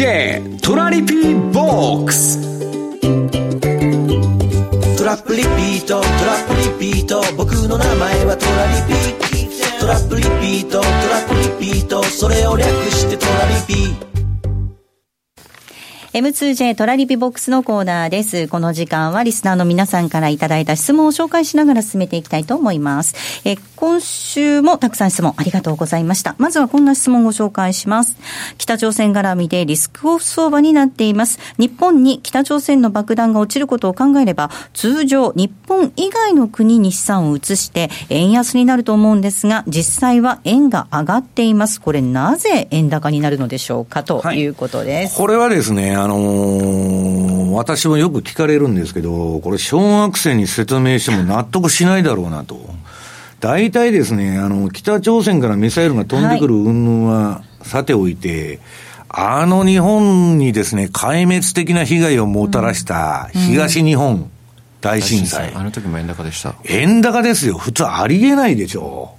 [0.00, 2.40] トラリピーボックス。
[4.96, 7.20] トラップリピートトラップリピート。
[7.36, 9.20] 僕の名前はトラリピ
[9.78, 12.02] トラップリピートトラップリピート。
[12.02, 14.09] それを略してトラリピ
[16.12, 18.48] M2J トラリピボックスのコーナーです。
[18.48, 23.42] この時間はリスナーの皆さんからいただいた質問を紹介しながら進めていきたいと思います。
[23.44, 26.34] え今週もたくさん質問ありがとうございました。
[26.38, 28.16] まずはこんな質問をご紹介します。
[28.58, 31.38] 北朝鮮絡みでリスクオフ相場になっています。
[31.58, 41.80] 日本に北朝鮮の爆弾が落ちることを考えれば、通常日本以外の国に資産を移して円安になると思うんですが、実際は円が上がっています。
[41.80, 45.12] これなぜ円高になるのでしょうかということです。
[45.16, 52.58] はい、これはですね、あのー、私もよく聞かれるんですけど、これ、小学生に説明しても納得しないだろうなと。
[53.40, 58.60] 大体ですね、あの、北朝鮮からミサイルが飛んでくる云々はさておいて、
[59.08, 64.30] はい、あの日本にですね、壊滅的な被害をもたらした東日本
[64.80, 65.48] 大震災。
[65.48, 66.54] うんうん、あの時も円高でした。
[66.64, 67.58] 円高ですよ。
[67.58, 69.14] 普通ありえないでしょ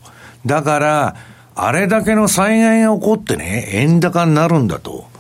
[0.46, 0.48] う。
[0.48, 1.16] だから、
[1.54, 5.11] あれだけの災害が起こってね、円高になるんだと。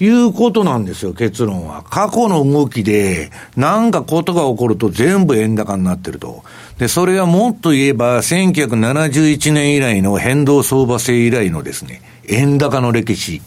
[0.00, 1.82] いうことなんですよ、結論は。
[1.82, 6.42] 過去の動きで、なんかことが起こると全部円高になってると。
[6.78, 13.42] で、それはもっと言えば、1971年以来の変動相場制以来のですね、円高の歴史。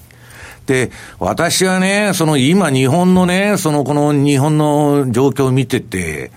[0.68, 6.32] で、私はね、その今日本のね、そのこの日本の状況を見てて、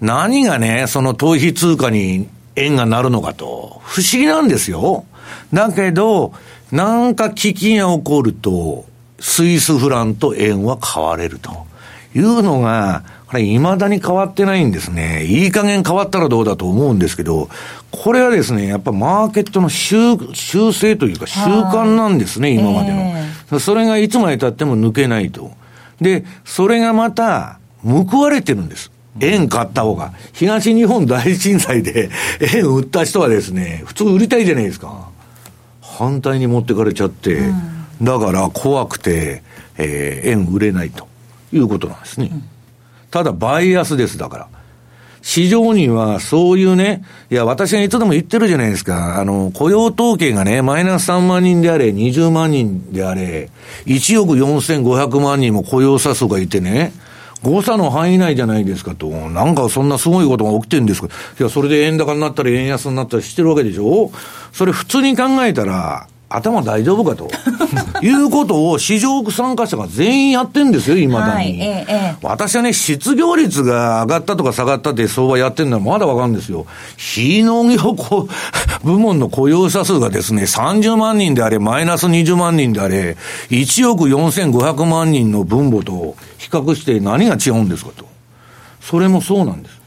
[0.00, 5.04] 何がね、その逃避通貨に円がなるのかと、不思議なんですよ。
[5.52, 6.32] だけど、
[6.72, 8.86] なんか危機が起こると、
[9.20, 11.66] スイスフランと円は買われると
[12.14, 15.24] いうのが、これ未だに変わってないんですね。
[15.26, 17.50] いい加減変わったらどうだと思うんですけど、
[17.90, 23.58] これはですね、やっぱマーケットの修修正というか習慣なんですね、今までの、えー。
[23.58, 25.50] それがいつまで経っても抜けないと。
[26.00, 28.90] で、それがまた報われてるんです。
[29.20, 30.12] 円買った方が。
[30.32, 32.08] 東日本大震災で
[32.54, 35.10] 円売った人はですね、普通売りたいじゃないですか。
[35.82, 39.42] 反対に持ってかれちゃって、うんだから怖くて、
[39.76, 41.08] えー、円売れないと
[41.52, 42.30] いうことなんですね。
[42.32, 42.44] うん、
[43.10, 44.48] ただ、バイアスです、だから。
[45.22, 49.20] 市場にはそういうね、いや、私がいつでも言ってるじゃないですか。
[49.20, 53.50] あの、雇用統計がね、マイナス3万人であれ、20万人であれ、
[53.86, 56.92] 1億4500万人も雇用者数がいてね、
[57.42, 59.08] 誤差の範囲内じゃないですかと。
[59.10, 61.08] なんかそんなすごいことが起きてるんですか。
[61.38, 64.10] いや、それで円高になったり円安になったりしてるわけでしょ
[64.52, 67.28] それ普通に考えたら、頭大丈夫かと
[68.04, 72.16] いうことを市場参加者が全員やってんですよ、いまだに、はいええ。
[72.22, 76.66] 私はね、失業率が上がったとか下がったって相場やってるのはまだわかるんですよ。
[76.96, 77.96] 非農業
[78.84, 83.16] 部門の雇用者数がですね、30万人であれ、マイナス20万人であれ、
[83.50, 88.04] 1億4500万人の分母と比較して何が違うんですかと。
[88.80, 89.77] それもそうなんです。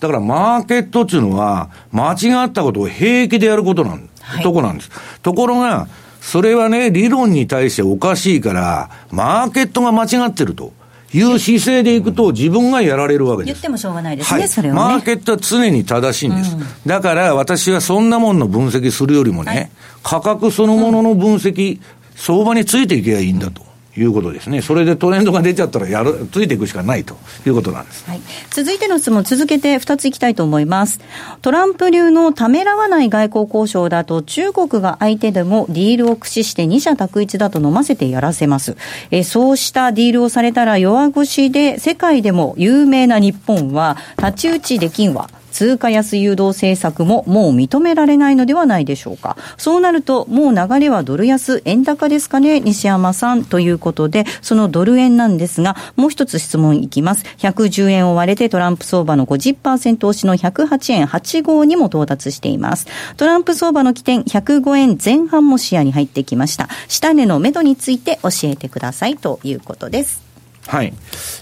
[0.00, 4.90] だからマーケットっていうのは、間違ったことを平気でやることなんはい、とこなんです。
[5.22, 5.88] ところが、
[6.20, 10.72] それはね、理論に対しておかしいから、マーケットが間違ってると。
[11.12, 13.54] いう姿勢でいくと、自分がやられるわけです。
[13.54, 16.54] 言ってもしょうがないですね、はい、それは、ね、マーケットは常に正しいんです。
[16.54, 19.70] うん、だから、私はそんなもんの分析するよりもね、はい、
[20.04, 21.82] 価格そのものの分析、うん、
[22.14, 23.69] 相場についていけばいいんだと。
[23.96, 24.62] いうことですね。
[24.62, 28.08] それでトレンドが出ちゃったらやる、ついていくしかないということなんです。
[28.08, 28.20] はい。
[28.50, 31.00] 続いての質問、続けて2ついきたいと思います。
[31.42, 38.76] トランプ流のためらわない外交交渉だと、中国が相手でもディールを駆使して二者択一だと飲ませてやらせます。
[39.10, 45.28] えそうしたディールをされたら弱腰で世界でも有名な日本は太刀打ちできんわ。
[45.50, 49.36] 通貨安誘導政策ももう認められないのではないでしょうか。
[49.56, 57.24] そうなると、もう流れはドル安、円高ですかね、西山さんということで、そのドル円なんですが、もう一つ質問いきます。
[57.38, 62.86] 110円を割れてトランプ相場の50%押しの108円85にも到達しています。
[63.16, 66.68] トランプ相場の起点105円前半も視野に入ってきました。
[66.88, 70.29] 下値の目処について教えてくださいということです。
[70.70, 70.94] はい。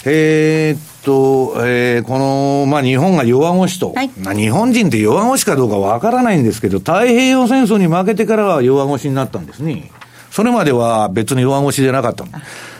[0.06, 9.90] えー、っと、えー、この、まあ、日本が弱腰と、はい、まあ、日本人って弱腰かどうかわからないんですけど、太平洋戦争に負けてからは弱腰になったんですね。
[10.30, 12.24] それまでは別に弱腰じゃなかった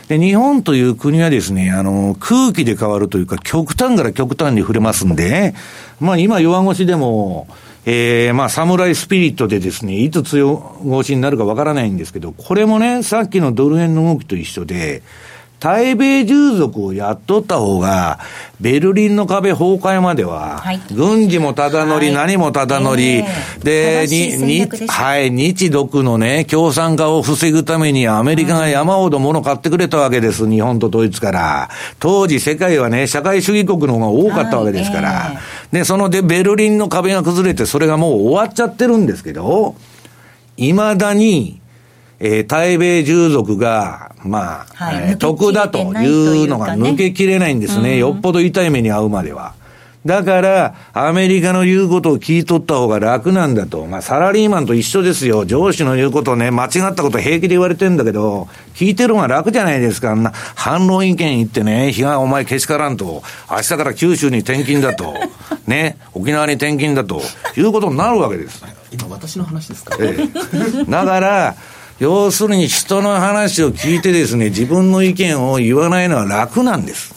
[0.07, 5.53] で、日本という国はですね、あの、空気で変わるというか、極端から極端に触れますんで、
[5.99, 7.47] まあ今弱腰でも、
[7.85, 15.03] えー、まあ、侍スピリットでですね、いつ強腰になるかわからないんですけど、これもね、さっきのドル円の動きと一緒で、
[15.59, 18.19] 対米従属をやっとった方が、
[18.61, 23.23] ベルリンの壁崩壊までは、軍事もただ乗り、何もただ乗り、
[23.63, 31.69] で、に、に、はい、日独のね、共産化を防ぐためにアメリカが山ほど物買ってくれたわけです、日本とドイツから。
[31.99, 35.41] 当時世界はね、社会主義国の方が多かったわけですから。
[35.73, 39.75] で、そので、ベルリンの壁が崩れて、それがもう終わっちゃってるんですけど、
[40.57, 41.59] 未だに、
[42.19, 47.97] えー、対米従属が、まあ、はい、えー、得だというのが抜けきれないんですね。
[47.97, 49.53] よっぽど痛い目に遭うまでは。
[50.05, 53.85] だから、アメリカの言うことを聞いとった方が楽なんだと。
[53.85, 55.45] まあ、サラリーマンと一緒ですよ。
[55.45, 60.11] 上司の言うことをね、間違ったこと平気で言われてんだけど、聞いてる方が楽じゃないですか。
[60.11, 63.23] あんな、反論意見言ってね、日がお前けしからんと。
[63.51, 65.13] 明日から九州に転勤だと。
[65.67, 67.21] ね、沖縄に転勤だと。
[67.57, 68.63] いうことになるわけです。
[68.91, 71.55] 今私の話ですか、ええ、だから、
[71.99, 77.13] 要するに人の話を聞いてですね、自分の意見を言わないのは楽なんです。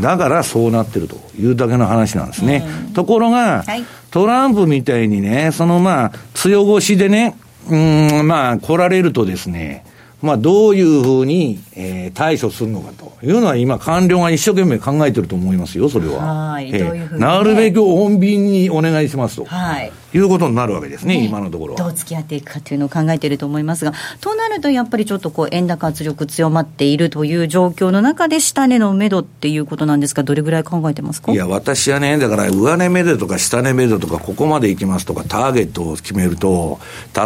[0.00, 2.64] だからそうなってるというだけの話なんですね。
[2.94, 7.36] ところが、はい、トランプみたいにね、そのまあ、強腰でね、
[7.68, 9.84] うん、まあ、来られるとですね、
[10.22, 16.52] まあ、どういうふうに、えー、対処するのかというのは、今、官僚が一生懸命考えてると思いますよ、それは。
[16.52, 19.44] はい、えー、なるべく穏便にお願いしますと。
[19.44, 19.92] はい。
[20.14, 21.24] いうことになるわけですね、ね。
[21.26, 31.32] 今のところどう付き合っていくかというのを考えていると思いますが、となると、やっぱりちょっとこう円高圧力強まっているという状況の中で、下値の目処っていうことなんですが、どれぐらい考えてますか？
[31.32, 36.78] いや、私はね、だから上値目処とか下値目処とか、ここまでいきますとか、ターゲットを決めると、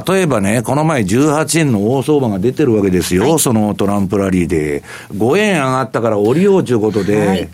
[0.08, 4.82] 例えばね、この前18円の大相場が出てるわけですよ、はい、そのトランプラリーで。
[5.12, 7.48] 5円上がったから降りようということで、はい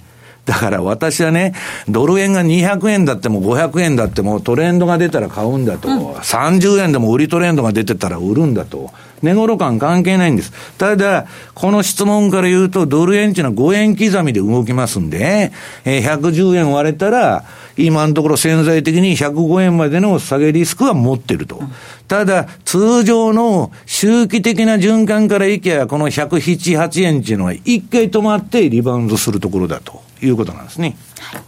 [0.45, 1.55] だから私はね、
[1.89, 8.91] ドル円が200円だっても500円だってもトレンドが出たら買うんだと、うん、30円でも売りトレンドが出てたら売るんだと。
[9.23, 10.53] 値頃感関係ないんです。
[10.79, 15.53] ただ、この質問から言うと、ドル円っていうのは5円刻みで動きますんで、
[15.85, 17.45] えー、110円割れたら、
[17.77, 21.63] 今のところ潜在的に105円までの下げリスクは持ってると。
[22.09, 30.97] ただ、通常の周期的な循環からいけば、この107、8円っていうのは一回止まってリバウンドするところだということなんですね。
[31.21, 31.43] はい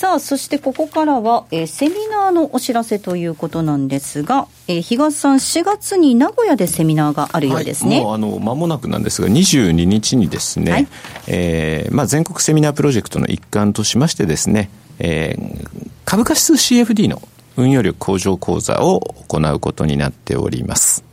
[0.00, 7.96] さあ、そしてここからは、えー、セミナーのお知らせということなんですが、えー、東さん、4月に名古屋でセミナーがあるようですね。
[7.96, 10.88] はい、もうあの間もなくなんですが、22日にですね、はい、
[11.26, 17.20] えー、まあ、全国セミナープロジェクトの一環としましてですね、えー、株価指数 CFD の
[17.58, 21.04] 運用力向上講座を行うことになっております。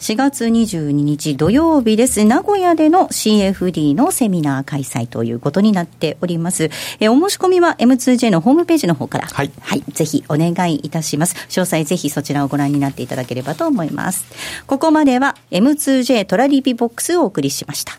[0.00, 2.24] はい4月22日土曜日です。
[2.24, 6.70] 名古屋での CFD のセミナー開催ということになっております。
[7.00, 11.36] えお申し込みは M2J のホームページの方から、はい、はい、ぜひお願いいたします。
[11.48, 14.24] 詳細ぜひそちらをご覧になっていただければと思います。
[14.66, 17.98] ここまでは M2J トラリピボックスをお送りしました。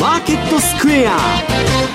[0.00, 1.85] マーケットスクエア。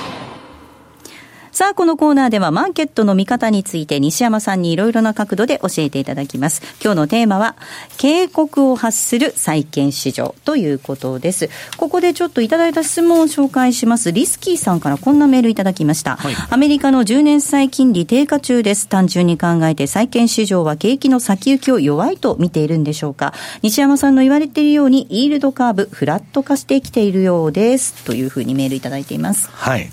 [1.52, 6.62] さあ、このコーナーではマーケットの見方について西山さんにいろいろな角度で教えていただきます。
[6.82, 7.56] 今日のテーマは、
[7.98, 11.50] 警告を発する債券市場ということです。
[11.76, 14.12] ここでちょっといただいた質問を紹介します。
[14.12, 16.16] リスキーさんからこんなメールいただきました。
[16.16, 18.88] はい、アメリカの10年債金利低下中です。
[18.88, 23.34] 単純に考えて債券市場は景気の先行きを弱いと見ているんでしょうか。
[23.60, 27.92] 西山さんの言われているように、イールドカーブ、フラット化してきているようです。
[28.04, 29.50] というふうにメールいただいています。
[29.52, 29.90] はい。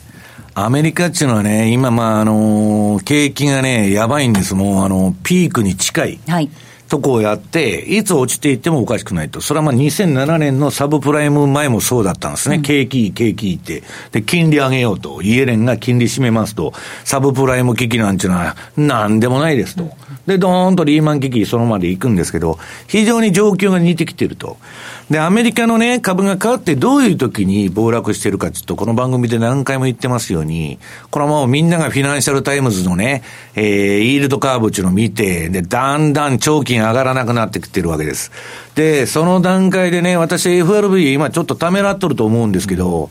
[0.54, 4.56] アメリカっていうのはね、今、まあ、あの、景気がね、やばいんです。
[4.56, 6.20] もう、あの、ピークに近い。
[6.28, 6.50] はい。
[6.90, 9.42] とこをやって、いつ落ちていってもおかしくないと。
[9.42, 12.58] それはまあ2007年のサブプライム前もそうだったんですね。
[12.58, 13.84] うん、景気いい、景気いいって。
[14.12, 15.22] で、金利上げようと。
[15.22, 16.74] イエレンが金利締めますと。
[17.06, 19.92] サブプライム危機なんていうのは、なんでもないですと。
[20.26, 24.58] で、ドーンとリーマン危機そのまで行くんですけど、非常に状況が似てきてると。
[25.10, 30.78] で、アメリカのね、株が変わってどういう時に暴落してるかちょっと、この番組で何回も言ってますように、
[31.10, 33.24] これはもうみんながフィナンシャルタイムズのね、
[33.56, 38.32] えー、イールドカーブっていうのを見て、で、だんだん長期が上がらなくなってきてるわけです。
[38.76, 43.10] で、その段階でね、私 FRB 今ちょっとためらっとると思うんですけど、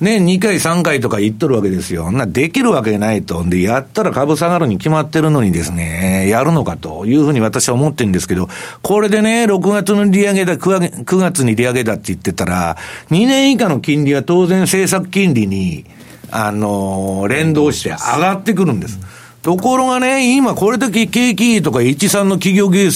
[0.00, 2.10] 年2回3回とか言っとるわけですよ。
[2.10, 3.44] な、できるわけないと。
[3.44, 8.48] で、やったら株下がるに決まってるのにですね、やるのかというふうに私は思ってるんですけど、
[8.82, 12.76] これでね、6月の利上げだ、9月に利上げだって言ってたら、
[13.10, 15.84] 2年以下の金利は当然政策金利に、
[16.30, 18.98] あのー、連動して上がってくるんです。
[19.42, 22.88] ところがね、今これだけ景気いいとか、一産の企業業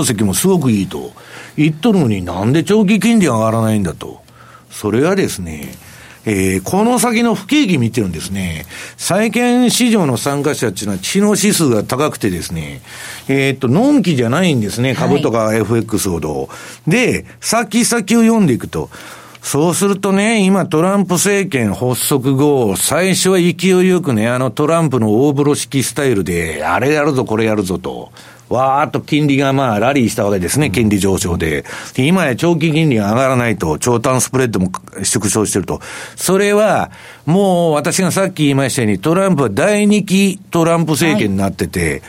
[0.00, 1.12] 績もすごくいいと
[1.56, 4.22] 言っとるのになんで長期金利上がらないんだと。
[4.70, 5.74] それはですね、
[6.26, 8.66] えー、この先の不景気見てるんですね。
[8.96, 12.82] 債券市場の参加者っていうのは知能指数が高くてですね、
[13.28, 14.94] えー、っと、のんきじゃないんですね。
[14.94, 16.42] 株とか FX ほど。
[16.42, 16.48] は
[16.86, 18.90] い、で、先々を読んでいくと、
[19.42, 28.12] そうするとね、今トランプ政権発足後、最初は勢いよくね、あのトランプの大風呂式スタイルで、あれやるぞ、これやるぞと。
[28.50, 31.64] わーっと金利がまあラリーしたわけですね、金利上昇で。
[31.94, 34.72] で今や長期金利が上がらないと、長短スプレッドも
[35.04, 35.80] 縮小してると。
[36.16, 36.90] それは、
[37.26, 42.02] もう私がさっき言いましたように、トランプは第2期トランプ政権になってて、はい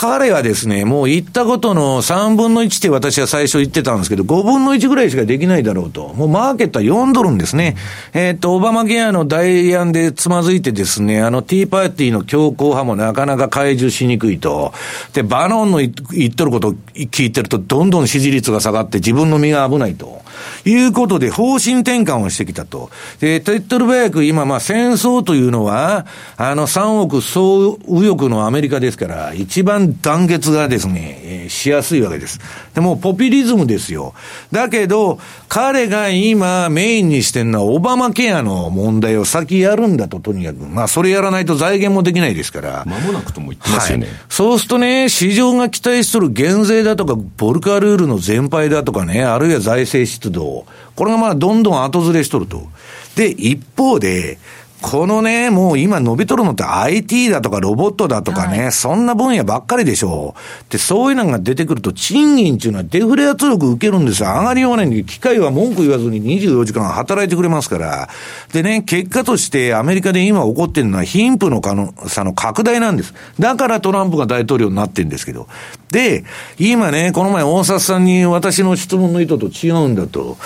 [0.00, 6.14] 彼はですね、もう言ったことの3分の1って私は最初言ってたんですけど、5分の1ぐらいしかできないだろうと。
[6.14, 7.74] もうマーケットは読んどるんですね。
[8.14, 14.72] えっ、と、オバマケアの代案でつまずいてですね、あの、ティーパーティーの強硬派もなかなか解除しにくいと。
[15.14, 15.90] で、バノンの言
[16.30, 20.22] っとることを聞いてると、どんどん支持率が下がって自分の身が危ないと。
[20.64, 22.90] いうことで方針転換をしてきたと。
[23.20, 32.40] で、手っ取り早く今、まあ戦争というのは、あの3億総右翼のアメリカですから、一番団結がですね、えー、しやすいわけです。
[32.74, 34.14] でもポピュリズムですよ。
[34.52, 35.18] だけど、
[35.48, 40.58] 彼が今メインにしてるのはオバマケアの問題を先やるんだと、とにかく。
[40.64, 42.84] まあそれやらないと財源もできないですから。
[42.86, 44.06] 間もなくとも言ってますよね。
[44.06, 50.66] はい、そうするとね、市場が期待しとる減税だとか、ボルカルールの全廃だとかね、あるいは財政出動。
[50.96, 52.68] これがまあどんどん後ずれしとると。
[53.16, 54.38] で、一方で、
[54.80, 60.72] このね、もう今伸びとるのって IT だとかロボットだとかね、はい、そんな分野ばっかりでしょう。
[60.72, 64.28] で、そういうのが出てくると、賃金っていうのはデフレ圧力受けるんですよ。
[64.28, 68.08] 上がりようがないんで、機械は文句言わずに24時間働いてくれますから。
[68.52, 73.14] でね、結果としてアメリカで今起こってるのは貧富の可能さの拡大なんです。
[73.38, 75.48] だからトランプが大統領になってるんですけど。
[75.90, 76.24] で、
[76.58, 80.36] 今ね、この前大札さんに私の質問の意図と違うんだと。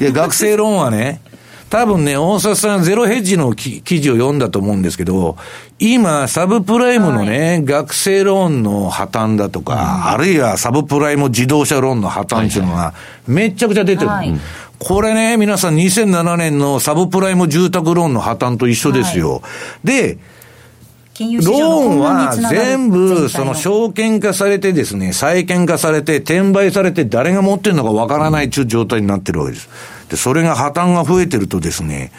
[0.00, 1.20] で、学生ローンはね、
[1.72, 5.38] 多分ね、大阪さんゼロヘッジの記事を読んだと思うんですけど、
[5.78, 12.92] 今、サブプライムのね、はい、学生ローンの破綻だとか、うん、あるいはサブプライム自動車ローンの破綻っていうのが、
[13.26, 14.10] めちゃくちゃ出てる。
[14.10, 14.38] はい、
[14.78, 19.36] これね、皆さん2007年のサブプライム住宅ローンの破綻と一緒ですよ。
[19.36, 19.38] は
[19.84, 20.18] い、で、
[21.20, 21.64] ロー
[21.94, 29.70] ンは全部、その証券化されてですね、債券化されて、転売されて、誰が持ってるのかわからないという状態になってるわけです。
[30.12, 32.12] で、それが破綻が増えてるとですね、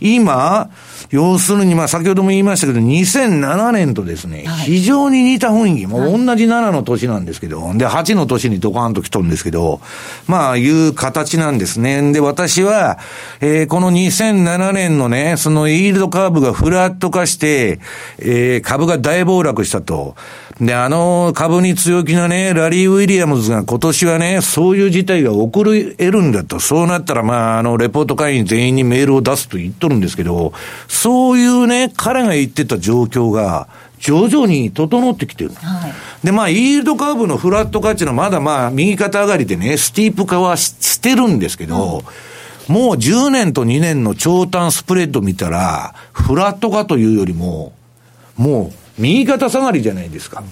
[0.00, 0.70] 今、
[1.10, 9.80] 要するに、まあ、先ほども言いましたけど、2007年とですね、非常に似た雰囲気、もう同じ7の年なんですけど、で、8の年にドカーンと来とるんですけど、
[10.28, 12.12] まあ、いう形なんですね。
[12.12, 13.00] で、私は、
[13.40, 17.80] えー、この2007年のね、そのイールドカーブがフラット化して、
[18.20, 20.14] えー、株が大暴落したと。
[20.60, 26.60] で、あの株に強気なね、ラリー・ウィリアムズが今年はね、そういう事態が起こり得るんだと。
[26.60, 30.52] そうなったら、まあ、あの、レポート会員全員にメールを出すと言っとるんですけど、
[30.86, 33.68] そういうね、彼が言ってた状況が、
[34.00, 35.50] 徐々に整ってきてる。
[35.54, 42.02] はい、で、まあ、イールドカーブのフラット化っていうのはまだまあ、右肩上がりでね、スティープ化はしてるんですけど、
[42.68, 47.72] うん、もう10年と2年の長短スプレッド見たら、フラット化というよりも、
[48.36, 50.42] もう右肩下がりじゃないですか。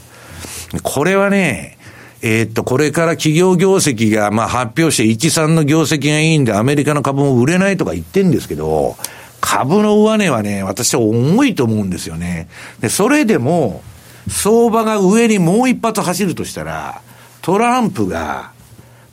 [0.82, 1.78] これはね、
[2.20, 8.96] えー、っと、これから企業業績が、まあ発表して1、3の業績がいいんで、アメリカの株も売れないとか言ってんですけど、
[9.40, 12.48] 株の上値はね、私は重いと思うんですよね。
[12.80, 13.82] で、それでも、
[14.28, 17.00] 相場が上にもう一発走るとしたら、
[17.40, 18.50] トランプが、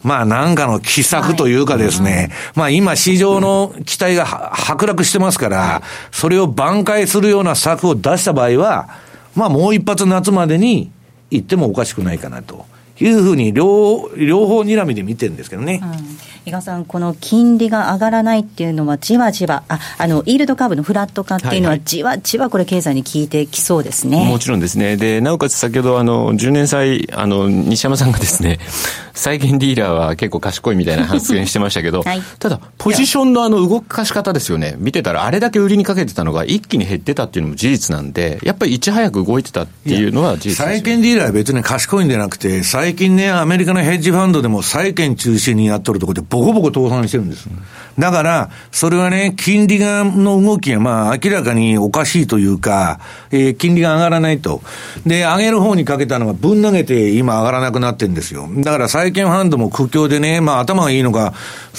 [0.04, 5.82] まあなんかの奇策というかですね、はいまあ今市場の期待が剥落してますから、
[6.12, 8.90] それを挽回するような策を出した場合は、
[9.36, 10.92] まあもう一発夏までに
[11.30, 12.66] 行ってもおかしくないかなと。
[13.00, 15.82] いうふうに両、両方睨みで見てるんですけどね。
[15.84, 16.36] うん。
[16.46, 28.60] 伊賀さん、この金利が上がらないっていうのは、じわじわ、ああのイールドカーブのフラット化っていうのは、じわじわこれ、経済に効いてきそうですね、もちろんですね、でなおかつ先ほどあの、10年債、あの西山さんがですね、
[29.16, 47.50] 債券ディーラーは結構賢いみたいな発言してましたけど、はい、ただ、ポジションのあの動かし方ですよね、見てたら、あれだけ売りにかけてたのが一気に減ってたっていうのも事実なんで、やっぱりいち早く動いてたっていうのは事実債券ディーラーは別に賢いんじゃなくて、最近ね、アメリカのヘッジファンドでも債券中心にやっとるところで、ボコボコ倒産してるんです。
[47.98, 53.00] だから、それはね、金利がの動きが、まあ、明らかにおかしいというか、
[53.32, 54.62] えー、金利が上がらないと。
[55.04, 58.48] で、上げる方にかけたのがぶん投げて今上がらなくなってるんですよ。
[58.58, 61.34] だから債券ファンドも苦境でね、まあ頭がいいのか、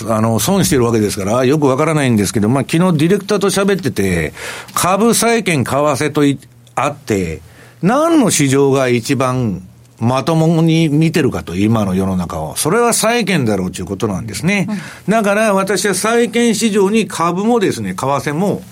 [0.09, 4.33] あの、損してるわけですから、よくわからないんですけど、まあ昨日ディレクターと喋ってて、
[4.75, 7.43] 株債券為替とあって、
[7.81, 9.63] 何の市場が一番
[9.99, 12.57] まともに見てるかと、今の世の中を。
[12.57, 14.67] それは債券だろうということなんですね。
[15.07, 18.63] うん、だから私は債券市場に株もですね、為替も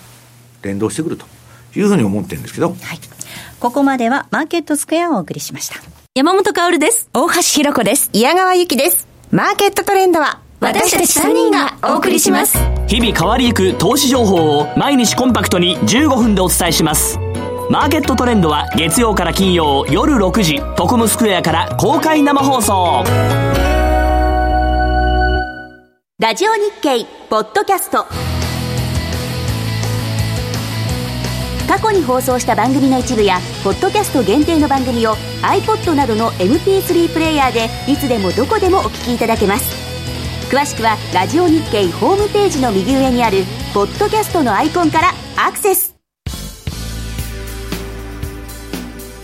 [0.63, 1.27] 連動してくると
[1.77, 2.69] いうふうに思ってるんですけど。
[2.69, 3.01] はい。
[3.61, 5.77] ここまではマーケットスクエアをお送りしました。
[6.15, 7.09] 山本薫です。
[7.15, 8.11] 大橋弘子です。
[8.13, 9.09] 矢川由紀です。
[9.31, 12.59] マーケットトレンドは私たち3人がお送りします。
[12.87, 17.19] 日々変わりゆく投資情報を毎日コンパクトに15分でお伝えします。
[17.71, 23.03] マーケットトレンドは月曜から金曜夜6時トコムスクエアから公開生放送。
[26.19, 28.05] ラジオ日経ポッドキャスト。
[31.67, 39.75] 過去に放送した番組の一部やポッドキャスト限定の番組を iPod などの MP3 プレイヤーでいつでもどこでもお聞きいただけます。
[40.55, 45.94] 詳しくはラジオ日経ホームページの右上にあるポッドキャストのアイコンからアクセス。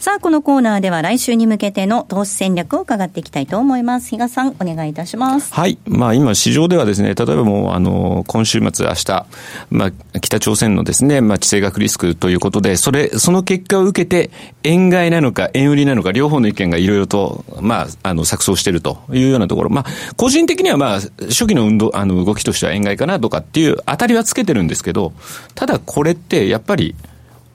[0.00, 4.08] さあ、このコーナーでは来週に向けての投資戦略を伺っていきたいと思います。
[4.08, 5.52] 比嘉さん、お願いいたします。
[5.52, 5.76] はい。
[5.84, 9.26] まあ、今、市場ではですね、例えばもう、あの、今週末、明日、
[9.68, 14.30] まあ、北朝鮮のですね、まあ、地政学リスクということで、それ、その結果を受けて、
[14.62, 19.68] 円買いなのか、円売りなのか、両方の意見がいろいろと、まあ、あの、錯綜しているというようなところ。
[19.68, 25.12] まあ、個人的には、まあ、初期の運動、あの、動きとしては円買いかなとかっていう、当たりはつけてるんですけど、
[25.54, 26.94] ただこれって、やっぱり、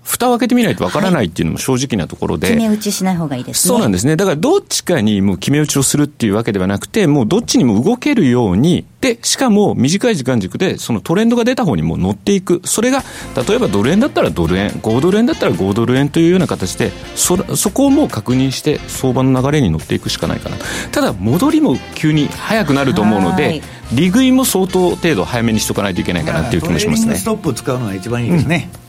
[0.05, 3.69] 蓋を開けてみないとわからないっていうのも正直なところで、はい、決め打ちしない方がいいですね。
[3.69, 4.15] そうなんですね。
[4.15, 12.61] だからどっちかにもう決め打ちをするっていうわけではなくて、もうどっちにも動けるように、で、しかも短い時間軸でそのトレンドが出た方にも乗っていく。
[12.65, 13.03] それが、
[13.47, 20.57] 例えばドル円だったらドル円、5ドル円だったら5ドル円というような形で、そ、そこをもう確認して相場の流れに乗っていくしかないかな。
[20.91, 27.15] ただ、戻りも急に早くなると思うので、利食いも相当程度早めにしとかないといけないかなっていう気もしますね。
[27.15, 28.69] ストップを使うのが一番いいですね。
[28.79, 28.84] うん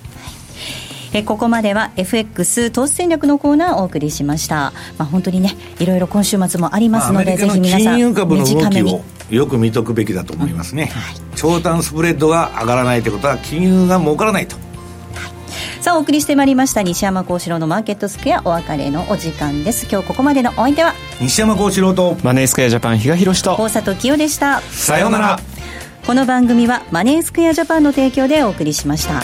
[1.16, 9.00] えここまでは FX 投資戦略のコーナーをお送りしました、まあ、本当にねいろいろ今週末もありますので、まあ、ぜひ皆さん金融株の動きを
[9.30, 14.56] よく見とくべきだと思いますね、うんはい、長短スプレッドが上がらないということは金融が儲からないと。
[15.80, 19.86] さあお送りしてまいりました西山幸四郎のマーケットスクエアお別れのお時間です。
[19.88, 24.60] 今日ここまでのお相手は西山幸四郎とマネースクエアジャパン比嘉宏と大里清でした。
[24.62, 25.38] さようなら。
[26.06, 29.22] この番組はマネースクエアジャパンの提供でお送りしました